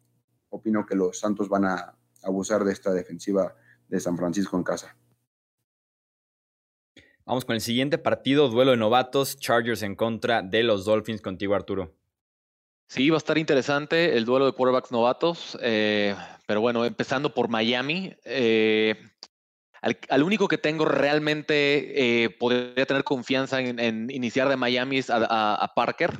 opino 0.50 0.84
que 0.86 0.94
los 0.94 1.18
Santos 1.18 1.48
van 1.48 1.64
a 1.64 1.96
abusar 2.22 2.64
de 2.64 2.72
esta 2.72 2.92
defensiva 2.92 3.54
de 3.88 4.00
San 4.00 4.16
Francisco 4.16 4.56
en 4.56 4.64
casa. 4.64 4.96
Vamos 7.26 7.44
con 7.44 7.56
el 7.56 7.60
siguiente 7.60 7.98
partido, 7.98 8.48
duelo 8.48 8.70
de 8.70 8.76
novatos, 8.76 9.36
Chargers 9.38 9.82
en 9.82 9.96
contra 9.96 10.42
de 10.42 10.62
los 10.62 10.84
Dolphins 10.84 11.20
contigo 11.20 11.56
Arturo. 11.56 11.92
Sí, 12.88 13.10
va 13.10 13.16
a 13.16 13.18
estar 13.18 13.36
interesante 13.36 14.16
el 14.16 14.24
duelo 14.24 14.46
de 14.46 14.52
quarterbacks 14.52 14.92
novatos, 14.92 15.58
eh, 15.60 16.14
pero 16.46 16.60
bueno, 16.60 16.84
empezando 16.84 17.34
por 17.34 17.48
Miami. 17.48 18.14
Eh, 18.24 18.94
al, 19.82 20.22
único 20.22 20.46
que 20.46 20.56
tengo 20.56 20.84
realmente 20.84 22.24
eh, 22.24 22.30
podría 22.30 22.86
tener 22.86 23.02
confianza 23.02 23.60
en, 23.60 24.08
iniciar 24.10 24.48
de 24.48 24.56
Miami 24.56 24.98
es 24.98 25.10
a, 25.10 25.72
Parker. 25.74 26.12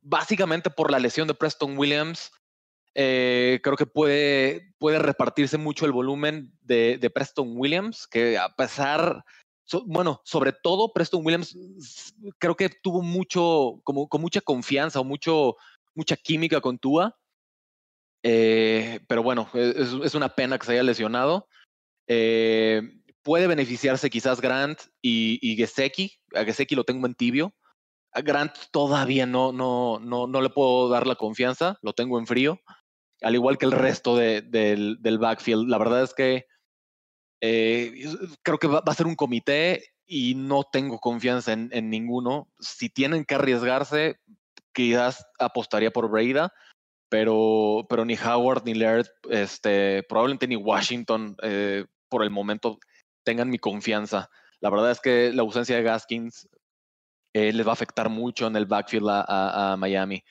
básicamente 0.00 0.70
por 0.70 0.92
la 0.92 1.00
lesión 1.00 1.26
de 1.26 1.34
Preston 1.34 1.76
Williams. 1.76 2.30
Creo 2.98 3.76
que 3.76 3.86
puede, 3.86 4.74
puede 4.78 4.98
repartirse 4.98 5.56
mucho 5.56 5.86
el 5.86 5.92
volumen 5.92 6.52
de, 6.62 6.98
de 6.98 7.10
Preston 7.10 7.52
Williams, 7.56 8.06
que 8.08 8.36
a 8.36 8.48
pesar 8.56 9.24
bueno, 9.86 10.20
sobre 10.24 10.52
todo 10.52 10.92
Preston 10.92 11.24
Williams 11.24 11.56
creo 12.38 12.56
que 12.56 12.68
tuvo 12.68 13.02
mucho, 13.02 13.80
como 13.84 14.08
con 14.08 14.20
mucha 14.20 14.40
confianza 14.40 15.00
o 15.00 15.04
mucho, 15.04 15.56
mucha 15.94 16.16
química 16.16 16.60
con 16.60 16.78
Tua. 16.78 17.16
Eh, 18.22 19.00
pero 19.06 19.22
bueno, 19.22 19.48
e, 19.54 19.74
es, 20.04 20.14
una 20.14 20.34
pena 20.34 20.58
que 20.58 20.66
se 20.66 20.72
haya 20.72 20.82
lesionado. 20.82 21.48
Eh, 22.06 22.82
puede 23.22 23.46
beneficiarse 23.46 24.10
quizás 24.10 24.40
Grant 24.40 24.80
y, 25.02 25.38
y. 25.42 25.62
A 25.62 26.44
Gesecki 26.44 26.74
lo 26.74 26.84
tengo 26.84 27.06
en 27.06 27.14
tibio. 27.14 27.54
A 28.12 28.22
Grant 28.22 28.54
todavía 28.70 29.26
no, 29.26 29.52
no, 29.52 29.98
no, 30.00 30.26
no 30.26 30.40
le 30.40 30.48
puedo 30.48 30.88
dar 30.88 31.06
la 31.06 31.16
confianza, 31.16 31.78
lo 31.82 31.92
tengo 31.92 32.18
en 32.18 32.26
frío. 32.26 32.58
Al 33.22 33.34
igual 33.34 33.58
que 33.58 33.66
el 33.66 33.72
resto 33.72 34.16
del, 34.16 34.98
del 35.00 35.18
backfield. 35.18 35.68
La 35.68 35.78
verdad 35.78 36.02
es 36.02 36.14
que 36.14 36.46
eh, 37.40 37.92
creo 38.42 38.58
que 38.58 38.66
va, 38.66 38.82
a 38.84 38.94
ser 38.94 39.06
un 39.06 39.14
comité 39.14 39.84
y 40.06 40.34
no 40.34 40.64
tengo 40.64 40.98
confianza 40.98 41.52
en, 41.52 41.90
ninguno. 41.90 42.48
Si 42.58 42.88
tienen 42.88 43.24
que 43.24 43.34
arriesgarse, 43.34 44.20
quizás 44.72 45.26
apostaría 45.38 45.90
por 45.90 46.10
Breida, 46.10 46.52
pero, 47.08 47.86
pero 47.88 48.04
ni 48.04 48.14
Howard 48.14 48.64
ni 48.64 48.74
Laird, 48.74 49.08
este, 49.30 50.02
probablemente 50.08 50.48
ni 50.48 50.56
Washington 50.56 51.36
eh, 51.42 51.84
por 52.08 52.22
el 52.22 52.30
momento 52.30 52.78
tengan 53.24 53.50
mi 53.50 53.58
confianza. 53.58 54.30
La 54.60 54.70
verdad 54.70 54.90
es 54.90 55.00
que 55.00 55.32
la 55.32 55.42
ausencia 55.42 55.76
de 55.76 55.82
Gaskins 55.82 56.48
eh, 57.34 57.52
les 57.52 57.66
va 57.66 57.70
a 57.70 57.74
afectar 57.74 58.08
mucho 58.08 58.46
en 58.46 58.56
el 58.56 58.66
backfield 58.66 59.08
a, 59.10 59.76
Miami. 59.78 60.24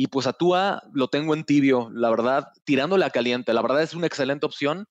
Y 0.00 0.06
pues 0.06 0.28
a 0.28 0.32
Tua 0.32 0.80
lo 0.92 1.08
tengo 1.08 1.34
en 1.34 1.42
tibio, 1.42 1.90
la 1.92 2.08
verdad, 2.08 2.52
tirándole 2.62 3.04
a 3.04 3.10
caliente. 3.10 3.52
La 3.52 3.62
verdad 3.62 3.82
es 3.82 3.94
una 3.94 4.06
excelente 4.06 4.46
opción 4.46 4.86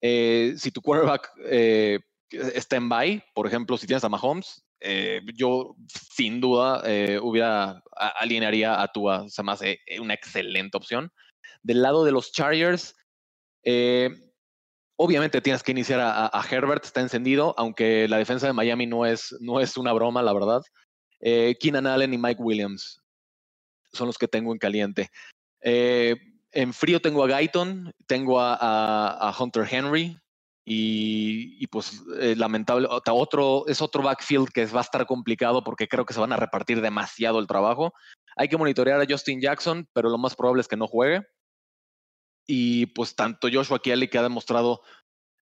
eh, 0.00 0.54
si 0.56 0.70
tu 0.70 0.80
quarterback 0.80 1.30
eh, 1.44 2.00
está 2.30 2.76
en 2.76 2.88
bye, 2.88 3.24
por 3.34 3.46
ejemplo, 3.46 3.76
si 3.76 3.86
tienes 3.86 4.04
a 4.04 4.08
Mahomes, 4.08 4.64
eh, 4.80 5.20
yo 5.34 5.74
sin 5.88 6.40
duda 6.40 6.82
hubiera 7.20 7.82
alinearía 7.92 8.80
a 8.80 8.88
Tua, 8.88 9.26
se 9.28 9.42
una 10.00 10.14
excelente 10.14 10.76
opción. 10.76 11.10
Del 11.62 11.82
lado 11.82 12.04
de 12.04 12.12
los 12.12 12.32
Chargers, 12.32 12.94
obviamente 14.96 15.40
tienes 15.40 15.62
que 15.62 15.72
iniciar 15.72 16.00
a, 16.00 16.46
Herbert, 16.48 16.84
está 16.84 17.00
encendido, 17.00 17.54
aunque 17.58 18.06
la 18.08 18.18
defensa 18.18 18.46
de 18.46 18.52
Miami 18.52 18.86
no 18.86 19.04
es, 19.04 19.36
no 19.40 19.60
es 19.60 19.76
una 19.76 19.92
broma, 19.92 20.22
la 20.22 20.32
verdad. 20.32 20.62
Keenan 21.20 21.86
Allen 21.86 22.14
y 22.14 22.18
Mike 22.18 22.40
Williams 22.40 23.02
son 23.92 24.06
los 24.06 24.18
que 24.18 24.28
tengo 24.28 24.52
en 24.52 24.58
caliente. 24.58 25.10
En 26.52 26.72
frío 26.72 27.00
tengo 27.00 27.24
a 27.24 27.28
Guyton, 27.28 27.92
tengo 28.06 28.40
a, 28.40 29.36
Hunter 29.38 29.66
Henry 29.70 30.18
y, 30.64 31.66
pues 31.68 32.02
eh, 32.20 32.34
lamentable, 32.36 32.88
otro, 32.90 33.66
es 33.68 33.80
otro 33.80 34.02
backfield 34.02 34.48
que 34.48 34.66
va 34.66 34.80
a 34.80 34.82
estar 34.82 35.06
complicado 35.06 35.62
porque 35.62 35.88
creo 35.88 36.04
que 36.04 36.14
se 36.14 36.20
van 36.20 36.32
a 36.32 36.36
repartir 36.36 36.80
demasiado 36.80 37.38
el 37.38 37.46
trabajo. 37.46 37.92
Hay 38.36 38.48
que 38.48 38.56
monitorear 38.56 39.00
a 39.00 39.06
Justin 39.08 39.40
Jackson, 39.40 39.86
pero 39.92 40.08
lo 40.08 40.18
más 40.18 40.36
probable 40.36 40.60
es 40.60 40.68
que 40.68 40.76
no 40.76 40.86
juegue. 40.86 41.22
Y 42.46 42.86
pues 42.86 43.14
tanto 43.14 43.48
Joshua 43.52 43.80
Kelly, 43.80 44.08
que 44.08 44.18
ha 44.18 44.22
demostrado 44.22 44.82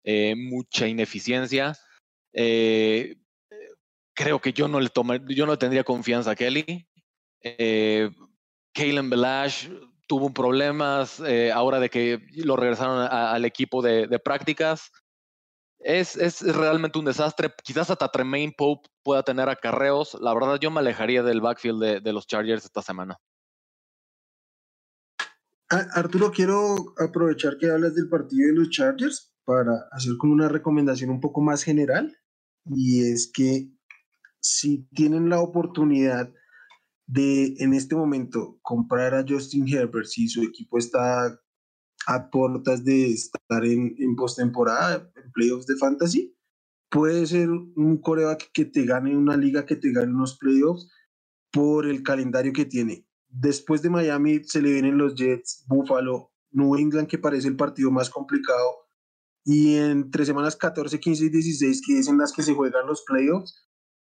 eh, 0.05 0.35
mucha 0.37 0.89
ineficiencia, 0.89 1.77
eh, 2.33 3.17
creo 4.15 4.41
que 4.41 4.53
yo 4.53 4.67
no 4.67 4.81
le 4.81 4.91
yo 5.29 5.47
no 5.47 5.59
tendría 5.59 5.85
confianza 5.85 6.33
a 6.33 6.37
Kelly. 6.37 6.89
Eh, 7.43 8.11
Kalen 8.77 9.09
Belash 9.09 9.71
tuvo 10.07 10.33
problemas 10.33 11.21
eh, 11.21 11.51
ahora 11.51 11.81
de 11.81 11.89
que 11.89 12.21
lo 12.37 12.57
regresaron 12.57 13.09
al 13.11 13.45
equipo 13.45 13.83
de, 13.83 14.21
prácticas. 14.23 14.93
Es, 15.79 16.17
es, 16.17 16.43
realmente 16.43 16.99
un 16.99 17.07
desastre. 17.07 17.53
Quizás 17.65 17.91
hasta 17.91 18.11
Tremaine 18.11 18.53
Pope 18.57 18.89
pueda 19.03 19.23
tener 19.23 19.49
acarreos. 19.49 20.17
La 20.21 20.35
verdad, 20.35 20.59
yo 20.61 20.71
me 20.71 20.81
alejaría 20.81 21.23
del 21.23 21.41
backfield 21.41 22.03
de, 22.03 22.13
los 22.13 22.27
Chargers 22.27 22.65
esta 22.65 22.83
semana. 22.83 23.17
Arturo, 25.69 26.31
quiero 26.31 26.95
aprovechar 26.99 27.57
que 27.59 27.71
hablas 27.71 27.95
del 27.95 28.09
partido 28.09 28.49
de 28.49 28.55
los 28.55 28.71
Chargers 28.71 29.35
para 29.45 29.89
hacer 29.91 30.13
como 30.19 30.33
una 30.33 30.49
recomendación 30.49 31.11
un 31.11 31.21
poco 31.21 31.41
más 31.41 31.63
general. 31.63 32.17
Y 32.67 33.11
es 33.11 33.31
que 33.33 33.69
si 34.41 34.87
tienen 34.89 35.29
la 35.29 35.41
oportunidad 35.41 36.31
de 37.07 37.55
en 37.59 37.73
este 37.73 37.95
momento 37.95 38.59
comprar 38.63 39.15
a 39.15 39.25
Justin 39.27 39.67
Herbert 39.69 40.07
si 40.07 40.29
su 40.29 40.43
equipo 40.43 40.79
está 40.79 41.41
a 42.07 42.31
puertas 42.31 42.85
de 42.85 43.11
estar 43.11 43.65
en, 43.65 43.95
en 43.99 44.17
postemporada, 44.17 45.11
en 45.17 45.33
playoffs 45.33 45.67
de 45.67 45.77
fantasy, 45.77 46.37
puede 46.91 47.27
ser 47.27 47.51
un 47.51 47.99
coreback 48.01 48.51
que 48.53 48.65
te 48.65 48.85
gane 48.85 49.17
una 49.17 49.37
liga, 49.37 49.67
que 49.67 49.77
te 49.77 49.93
gane 49.93 50.13
unos 50.13 50.39
playoffs 50.39 50.89
por 51.51 51.87
el 51.87 52.03
calendario 52.03 52.53
que 52.53 52.65
tiene. 52.65 53.07
Después 53.29 53.83
de 53.83 53.91
Miami 53.91 54.45
se 54.45 54.63
le 54.63 54.73
vienen 54.73 54.99
los 54.99 55.15
Jets, 55.15 55.65
Buffalo, 55.67 56.33
New 56.53 56.77
England, 56.77 57.09
que 57.09 57.19
parece 57.19 57.49
el 57.49 57.57
partido 57.57 57.91
más 57.91 58.09
complicado, 58.09 58.87
y 59.45 59.77
entre 59.77 60.25
semanas 60.25 60.57
14, 60.57 60.99
15 60.99 61.25
y 61.25 61.29
16, 61.29 61.83
que 61.87 61.99
es 61.99 62.09
en 62.09 62.19
las 62.19 62.33
que 62.33 62.43
se 62.43 62.55
juegan 62.55 62.87
los 62.87 63.05
playoffs, 63.07 63.66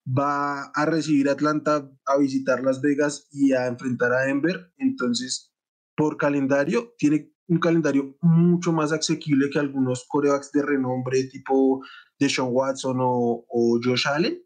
va 0.06 0.64
a 0.74 0.86
recibir 0.86 1.30
a 1.30 1.34
Atlanta, 1.34 1.90
a 2.06 2.18
visitar 2.18 2.64
Las 2.64 2.82
Vegas 2.82 3.28
y 3.32 3.54
a 3.54 3.68
enfrentar 3.68 4.14
a 4.14 4.26
Denver. 4.26 4.74
Entonces, 4.78 5.54
por 5.96 6.18
calendario, 6.18 6.94
tiene 6.98 7.32
un 7.48 7.60
calendario 7.60 8.18
mucho 8.22 8.72
más 8.72 8.92
asequible 8.92 9.50
que 9.50 9.60
algunos 9.60 10.06
corebacks 10.08 10.52
de 10.52 10.64
renombre 10.64 11.26
tipo 11.26 11.82
Deshaun 12.20 12.50
Watson 12.52 12.98
o, 13.02 13.46
o 13.48 13.80
Josh 13.84 14.08
Allen. 14.08 14.42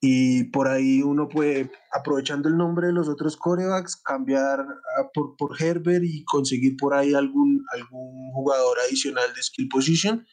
Y 0.00 0.44
por 0.50 0.68
ahí 0.68 1.02
uno 1.02 1.28
puede, 1.28 1.70
aprovechando 1.92 2.48
el 2.48 2.56
nombre 2.56 2.88
de 2.88 2.92
los 2.92 3.08
otros 3.08 3.36
corebacks, 3.36 3.96
cambiar 3.96 4.64
por, 5.14 5.36
por 5.36 5.60
Herbert 5.60 6.04
y 6.04 6.22
conseguir 6.24 6.76
por 6.76 6.94
ahí 6.94 7.14
algún, 7.14 7.64
algún 7.72 8.30
jugador 8.32 8.78
adicional 8.86 9.32
de 9.34 9.42
skill 9.42 9.68
position 9.68 10.26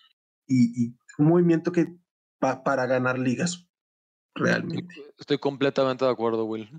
y 0.48 0.96
un 1.18 1.28
movimiento 1.28 1.72
que 1.72 1.98
para 2.40 2.86
ganar 2.86 3.18
ligas 3.18 3.68
realmente. 4.36 4.96
Estoy 5.20 5.38
completamente 5.38 6.06
de 6.06 6.12
acuerdo, 6.12 6.46
Will. 6.46 6.70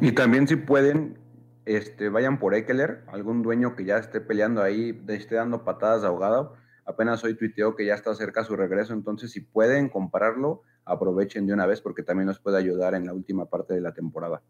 Y 0.00 0.12
también 0.12 0.46
si 0.46 0.56
pueden, 0.56 1.18
este, 1.64 2.08
vayan 2.08 2.38
por 2.38 2.54
Eckler, 2.54 3.04
algún 3.08 3.42
dueño 3.42 3.76
que 3.76 3.84
ya 3.84 3.98
esté 3.98 4.20
peleando 4.20 4.62
ahí, 4.62 5.02
esté 5.08 5.36
dando 5.36 5.64
patadas 5.64 6.02
de 6.02 6.08
ahogado. 6.08 6.54
Apenas 6.84 7.24
hoy 7.24 7.34
tuiteó 7.34 7.74
que 7.74 7.86
ya 7.86 7.94
está 7.94 8.14
cerca 8.14 8.44
su 8.44 8.54
regreso, 8.54 8.92
entonces 8.92 9.32
si 9.32 9.40
pueden 9.40 9.88
comprarlo, 9.88 10.62
aprovechen 10.84 11.46
de 11.46 11.52
una 11.52 11.66
vez 11.66 11.80
porque 11.80 12.02
también 12.02 12.26
nos 12.26 12.38
puede 12.38 12.58
ayudar 12.58 12.94
en 12.94 13.06
la 13.06 13.12
última 13.12 13.46
parte 13.46 13.74
de 13.74 13.80
la 13.80 13.92
temporada. 13.92 14.42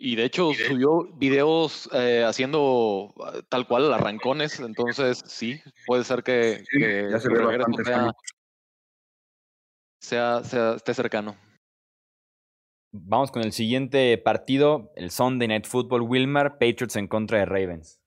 Y 0.00 0.14
de 0.14 0.24
hecho 0.24 0.52
subió 0.52 1.12
videos 1.16 1.88
eh, 1.92 2.22
haciendo 2.24 3.14
ah, 3.20 3.40
tal 3.48 3.66
cual 3.66 3.92
arrancones, 3.92 4.60
entonces 4.60 5.24
sí, 5.26 5.60
puede 5.86 6.04
ser 6.04 6.22
que, 6.22 6.62
ya 7.10 7.18
se 7.18 7.28
sea, 10.00 10.44
sea, 10.44 10.74
esté 10.74 10.94
cercano. 10.94 11.36
Vamos 12.92 13.30
con 13.30 13.42
el 13.42 13.52
siguiente 13.52 14.16
partido, 14.16 14.92
el 14.96 15.10
Sunday 15.10 15.48
Night 15.48 15.66
Football 15.66 16.02
Wilmar, 16.02 16.58
Patriots 16.58 16.96
en 16.96 17.06
contra 17.06 17.38
de 17.38 17.44
Ravens. 17.44 18.00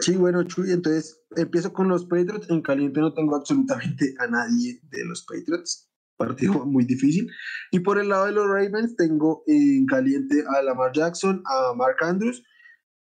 Sí, 0.00 0.16
bueno, 0.16 0.42
Chuy, 0.44 0.70
entonces 0.72 1.22
empiezo 1.36 1.72
con 1.72 1.88
los 1.88 2.04
Patriots. 2.06 2.50
En 2.50 2.62
caliente 2.62 3.00
no 3.00 3.14
tengo 3.14 3.36
absolutamente 3.36 4.14
a 4.18 4.26
nadie 4.26 4.80
de 4.90 5.04
los 5.04 5.24
Patriots. 5.24 5.90
Partido 6.16 6.64
muy 6.66 6.84
difícil. 6.84 7.26
Y 7.70 7.80
por 7.80 7.98
el 7.98 8.08
lado 8.08 8.26
de 8.26 8.32
los 8.32 8.46
Ravens 8.46 8.96
tengo 8.96 9.42
en 9.46 9.86
caliente 9.86 10.44
a 10.48 10.62
Lamar 10.62 10.92
Jackson, 10.92 11.42
a 11.46 11.74
Mark 11.74 11.96
Andrews 12.00 12.42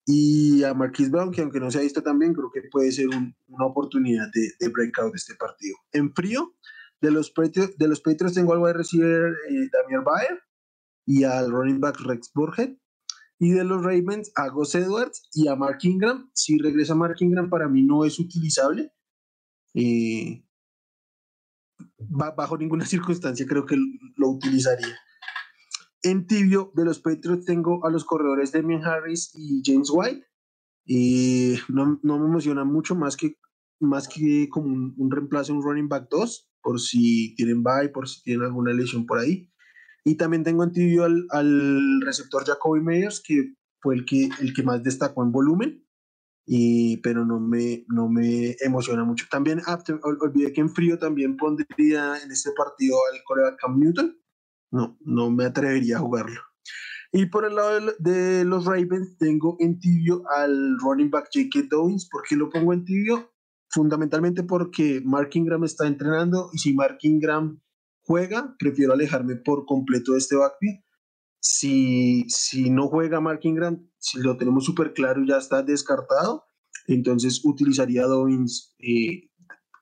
y 0.06 0.64
a 0.64 0.74
Marquise 0.74 1.12
Brown, 1.12 1.32
que 1.32 1.42
aunque 1.42 1.60
no 1.60 1.70
se 1.70 1.78
ha 1.78 1.82
visto 1.82 2.02
también, 2.02 2.34
creo 2.34 2.50
que 2.52 2.64
puede 2.72 2.92
ser 2.92 3.08
una 3.10 3.66
oportunidad 3.66 4.28
de, 4.34 4.52
de, 4.60 4.70
breakout 4.70 5.12
de 5.12 5.18
este 5.18 5.36
partido. 5.36 5.76
En 5.92 6.14
frío, 6.14 6.56
de 7.02 7.12
los 7.12 7.32
Patriots, 7.32 7.78
de 7.78 7.88
los 7.88 8.02
Patriots 8.02 8.36
tengo 8.36 8.54
al 8.54 8.60
wide 8.60 8.74
receiver 8.74 9.34
eh, 9.50 9.70
Bayer 10.04 10.40
y 11.06 11.24
al 11.24 11.52
running 11.52 11.80
back 11.80 12.00
Rex 12.02 12.32
Burhead. 12.34 12.78
Y 13.42 13.52
de 13.52 13.64
los 13.64 13.82
Ravens 13.84 14.34
a 14.36 14.50
Gus 14.50 14.76
Edwards 14.76 15.30
y 15.34 15.48
a 15.48 15.56
Mark 15.56 15.80
Ingram. 15.84 16.30
Si 16.34 16.58
regresa 16.58 16.94
Mark 16.94 17.16
Ingram, 17.20 17.50
para 17.50 17.70
mí 17.70 17.84
no 17.84 18.04
es 18.04 18.20
utilizable. 18.20 18.92
Eh, 19.74 20.44
bajo 22.00 22.58
ninguna 22.58 22.86
circunstancia 22.86 23.46
creo 23.48 23.66
que 23.66 23.78
lo 24.16 24.30
utilizaría. 24.30 24.98
En 26.04 26.28
tibio 26.28 26.72
de 26.76 26.86
los 26.86 27.00
Patriots 27.00 27.46
tengo 27.46 27.86
a 27.86 27.90
los 27.90 28.06
corredores 28.06 28.52
Demian 28.52 28.84
Harris 28.84 29.32
y 29.36 29.62
James 29.66 29.90
White. 29.92 30.26
y 30.86 31.56
no, 31.70 32.00
no, 32.04 32.20
me 32.20 32.26
emociona 32.26 32.64
mucho 32.66 32.96
más 32.96 33.18
que, 33.18 33.38
más 33.80 34.08
que 34.08 34.48
como 34.50 34.68
un, 34.68 34.96
un 34.98 35.12
reemplazo, 35.12 35.54
un 35.54 35.62
running 35.62 35.90
back 35.90 36.08
2, 36.10 36.49
por 36.70 36.80
si 36.80 37.34
tienen 37.34 37.64
bye, 37.64 37.90
por 37.90 38.08
si 38.08 38.22
tienen 38.22 38.46
alguna 38.46 38.72
lesión 38.74 39.08
por 39.08 39.18
ahí. 39.18 39.52
Y 40.06 40.18
también 40.18 40.44
tengo 40.44 40.64
en 40.64 40.72
tibio 40.72 41.04
al, 41.04 41.26
al 41.32 42.00
receptor 42.02 42.46
Jacoby 42.46 42.80
Meyers, 42.80 43.24
que 43.26 43.56
fue 43.82 43.96
el 43.96 44.06
que, 44.06 44.30
el 44.40 44.54
que 44.54 44.62
más 44.62 44.84
destacó 44.84 45.24
en 45.24 45.32
volumen, 45.32 45.84
y, 46.46 46.98
pero 46.98 47.26
no 47.26 47.40
me, 47.40 47.86
no 47.88 48.08
me 48.08 48.56
emociona 48.60 49.04
mucho. 49.04 49.26
También 49.32 49.62
ah, 49.66 49.84
olvidé 50.22 50.54
que 50.54 50.62
en 50.62 50.70
frío 50.70 51.00
también 51.00 51.38
pondría 51.38 52.22
en 52.24 52.30
este 52.30 52.52
partido 52.56 52.98
al 53.12 53.20
coreback 53.24 53.60
Cam 53.60 53.80
Newton. 53.80 54.16
No, 54.72 54.96
no 55.02 55.32
me 55.32 55.46
atrevería 55.46 55.98
a 55.98 56.02
jugarlo. 56.02 56.40
Y 57.12 57.26
por 57.26 57.46
el 57.46 57.56
lado 57.56 57.80
de, 57.98 58.46
los 58.46 58.66
Ravens 58.66 59.18
tengo 59.18 59.58
en 59.60 59.80
tibio 59.80 60.22
al 60.38 60.78
running 60.78 61.10
back 61.10 61.30
J.K. 61.34 61.68
Dobbins. 61.68 62.08
¿Por 62.12 62.22
qué 62.30 62.36
lo 62.36 62.52
pongo 62.52 62.74
en 62.74 62.86
tibio? 62.86 63.32
Fundamentalmente 63.70 64.44
porque 64.44 65.02
Mark 65.06 65.30
Ingram 65.34 65.64
está 65.64 65.86
entrenando 65.86 66.50
y 66.54 66.58
si 66.58 66.74
Mark 66.74 66.98
Ingram 67.02 67.62
juega, 68.02 68.56
prefiero 68.58 68.94
alejarme 68.94 69.36
por 69.36 69.66
completo 69.66 70.14
de 70.14 70.18
este 70.18 70.36
backfield. 70.36 70.80
Si, 71.40 72.26
si 72.30 72.70
no 72.72 72.88
juega 72.88 73.22
Mark 73.22 73.42
Ingram, 73.44 73.88
si 73.98 74.20
lo 74.20 74.38
tenemos 74.38 74.66
súper 74.66 74.94
claro 74.94 75.24
ya 75.24 75.38
está 75.38 75.62
descartado, 75.62 76.46
entonces 76.88 77.42
utilizaría 77.44 78.06
Dobbins. 78.06 78.76
Eh, 78.80 79.30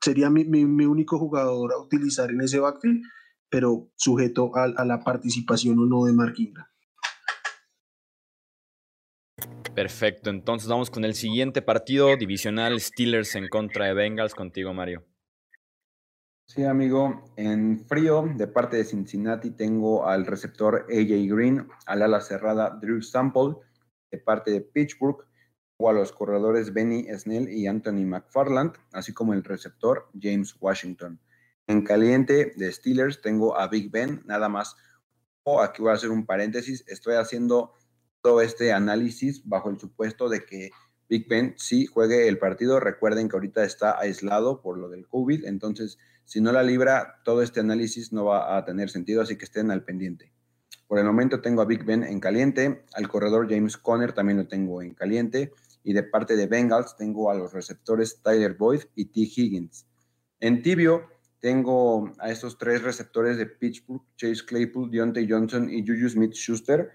sería 0.01 0.29
mi, 0.29 0.43
mi, 0.43 0.65
mi, 0.65 0.85
único 0.85 1.17
jugador 1.17 1.71
a 1.71 1.79
utilizar 1.79 2.29
en 2.29 2.41
ese 2.41 2.59
backfield, 2.59 3.01
pero 3.49 3.89
sujeto 3.95 4.51
a, 4.55 4.63
a 4.63 4.85
la 4.85 4.99
participación 4.99 5.79
o 5.79 5.85
no 5.85 6.03
de 6.03 6.13
Mark 6.13 6.35
Ingram. 6.37 6.67
Perfecto, 9.77 10.31
entonces 10.31 10.67
vamos 10.67 10.89
con 10.89 11.05
el 11.05 11.13
siguiente 11.13 11.61
partido 11.61 12.17
divisional 12.17 12.81
Steelers 12.81 13.35
en 13.35 13.47
contra 13.47 13.85
de 13.85 13.93
Bengals 13.93 14.33
contigo 14.33 14.73
Mario. 14.73 15.05
Sí, 16.47 16.63
amigo. 16.63 17.23
En 17.35 17.85
frío, 17.85 18.27
de 18.37 18.47
parte 18.47 18.77
de 18.77 18.85
Cincinnati, 18.85 19.51
tengo 19.51 20.07
al 20.07 20.25
receptor 20.25 20.87
AJ 20.89 21.27
Green, 21.31 21.67
al 21.85 22.01
ala 22.01 22.21
cerrada 22.21 22.71
Drew 22.81 23.03
Sample, 23.03 23.57
de 24.09 24.17
parte 24.17 24.49
de 24.49 24.61
Pittsburgh, 24.61 25.23
o 25.79 25.91
a 25.91 25.93
los 25.93 26.11
corredores 26.11 26.73
Benny 26.73 27.05
Snell 27.15 27.47
y 27.47 27.67
Anthony 27.67 28.03
McFarland, 28.03 28.73
así 28.93 29.13
como 29.13 29.35
el 29.35 29.43
receptor 29.43 30.09
James 30.19 30.55
Washington. 30.59 31.21
En 31.67 31.83
caliente 31.83 32.51
de 32.55 32.71
Steelers 32.71 33.21
tengo 33.21 33.55
a 33.55 33.67
Big 33.67 33.91
Ben, 33.91 34.23
nada 34.25 34.49
más. 34.49 34.75
O 35.43 35.61
aquí 35.61 35.83
voy 35.83 35.91
a 35.91 35.95
hacer 35.97 36.09
un 36.09 36.25
paréntesis, 36.25 36.83
estoy 36.87 37.13
haciendo 37.13 37.73
todo 38.27 38.41
este 38.41 38.73
análisis 38.73 39.41
bajo 39.45 39.69
el 39.69 39.79
supuesto 39.79 40.27
de 40.27 40.43
que 40.43 40.71
Big 41.07 41.29
Ben 41.29 41.53
sí 41.55 41.85
juegue 41.85 42.27
el 42.27 42.37
partido. 42.37 42.77
Recuerden 42.77 43.29
que 43.29 43.37
ahorita 43.37 43.63
está 43.63 43.97
aislado 43.97 44.61
por 44.61 44.77
lo 44.77 44.89
del 44.89 45.07
COVID, 45.07 45.45
entonces 45.45 45.97
si 46.25 46.41
no 46.41 46.51
la 46.51 46.61
libra, 46.61 47.21
todo 47.23 47.41
este 47.41 47.61
análisis 47.61 48.11
no 48.11 48.25
va 48.25 48.57
a 48.57 48.65
tener 48.65 48.89
sentido, 48.89 49.21
así 49.21 49.37
que 49.37 49.45
estén 49.45 49.71
al 49.71 49.85
pendiente. 49.85 50.33
Por 50.87 50.99
el 50.99 51.05
momento 51.05 51.39
tengo 51.39 51.61
a 51.61 51.65
Big 51.65 51.85
Ben 51.85 52.03
en 52.03 52.19
caliente, 52.19 52.83
al 52.95 53.07
corredor 53.07 53.47
James 53.49 53.77
Conner 53.77 54.11
también 54.11 54.39
lo 54.39 54.47
tengo 54.49 54.81
en 54.81 54.93
caliente, 54.93 55.53
y 55.85 55.93
de 55.93 56.03
parte 56.03 56.35
de 56.35 56.47
Bengals 56.47 56.97
tengo 56.97 57.31
a 57.31 57.33
los 57.33 57.53
receptores 57.53 58.21
Tyler 58.21 58.55
Boyd 58.55 58.81
y 58.93 59.05
T. 59.05 59.21
Higgins. 59.21 59.87
En 60.41 60.61
tibio 60.61 61.07
tengo 61.39 62.11
a 62.19 62.29
estos 62.29 62.57
tres 62.57 62.83
receptores 62.83 63.37
de 63.37 63.45
Pittsburgh, 63.45 64.03
Chase 64.17 64.43
Claypool, 64.45 64.91
Deontay 64.91 65.25
Johnson 65.29 65.69
y 65.69 65.87
Juju 65.87 66.09
Smith-Schuster. 66.09 66.91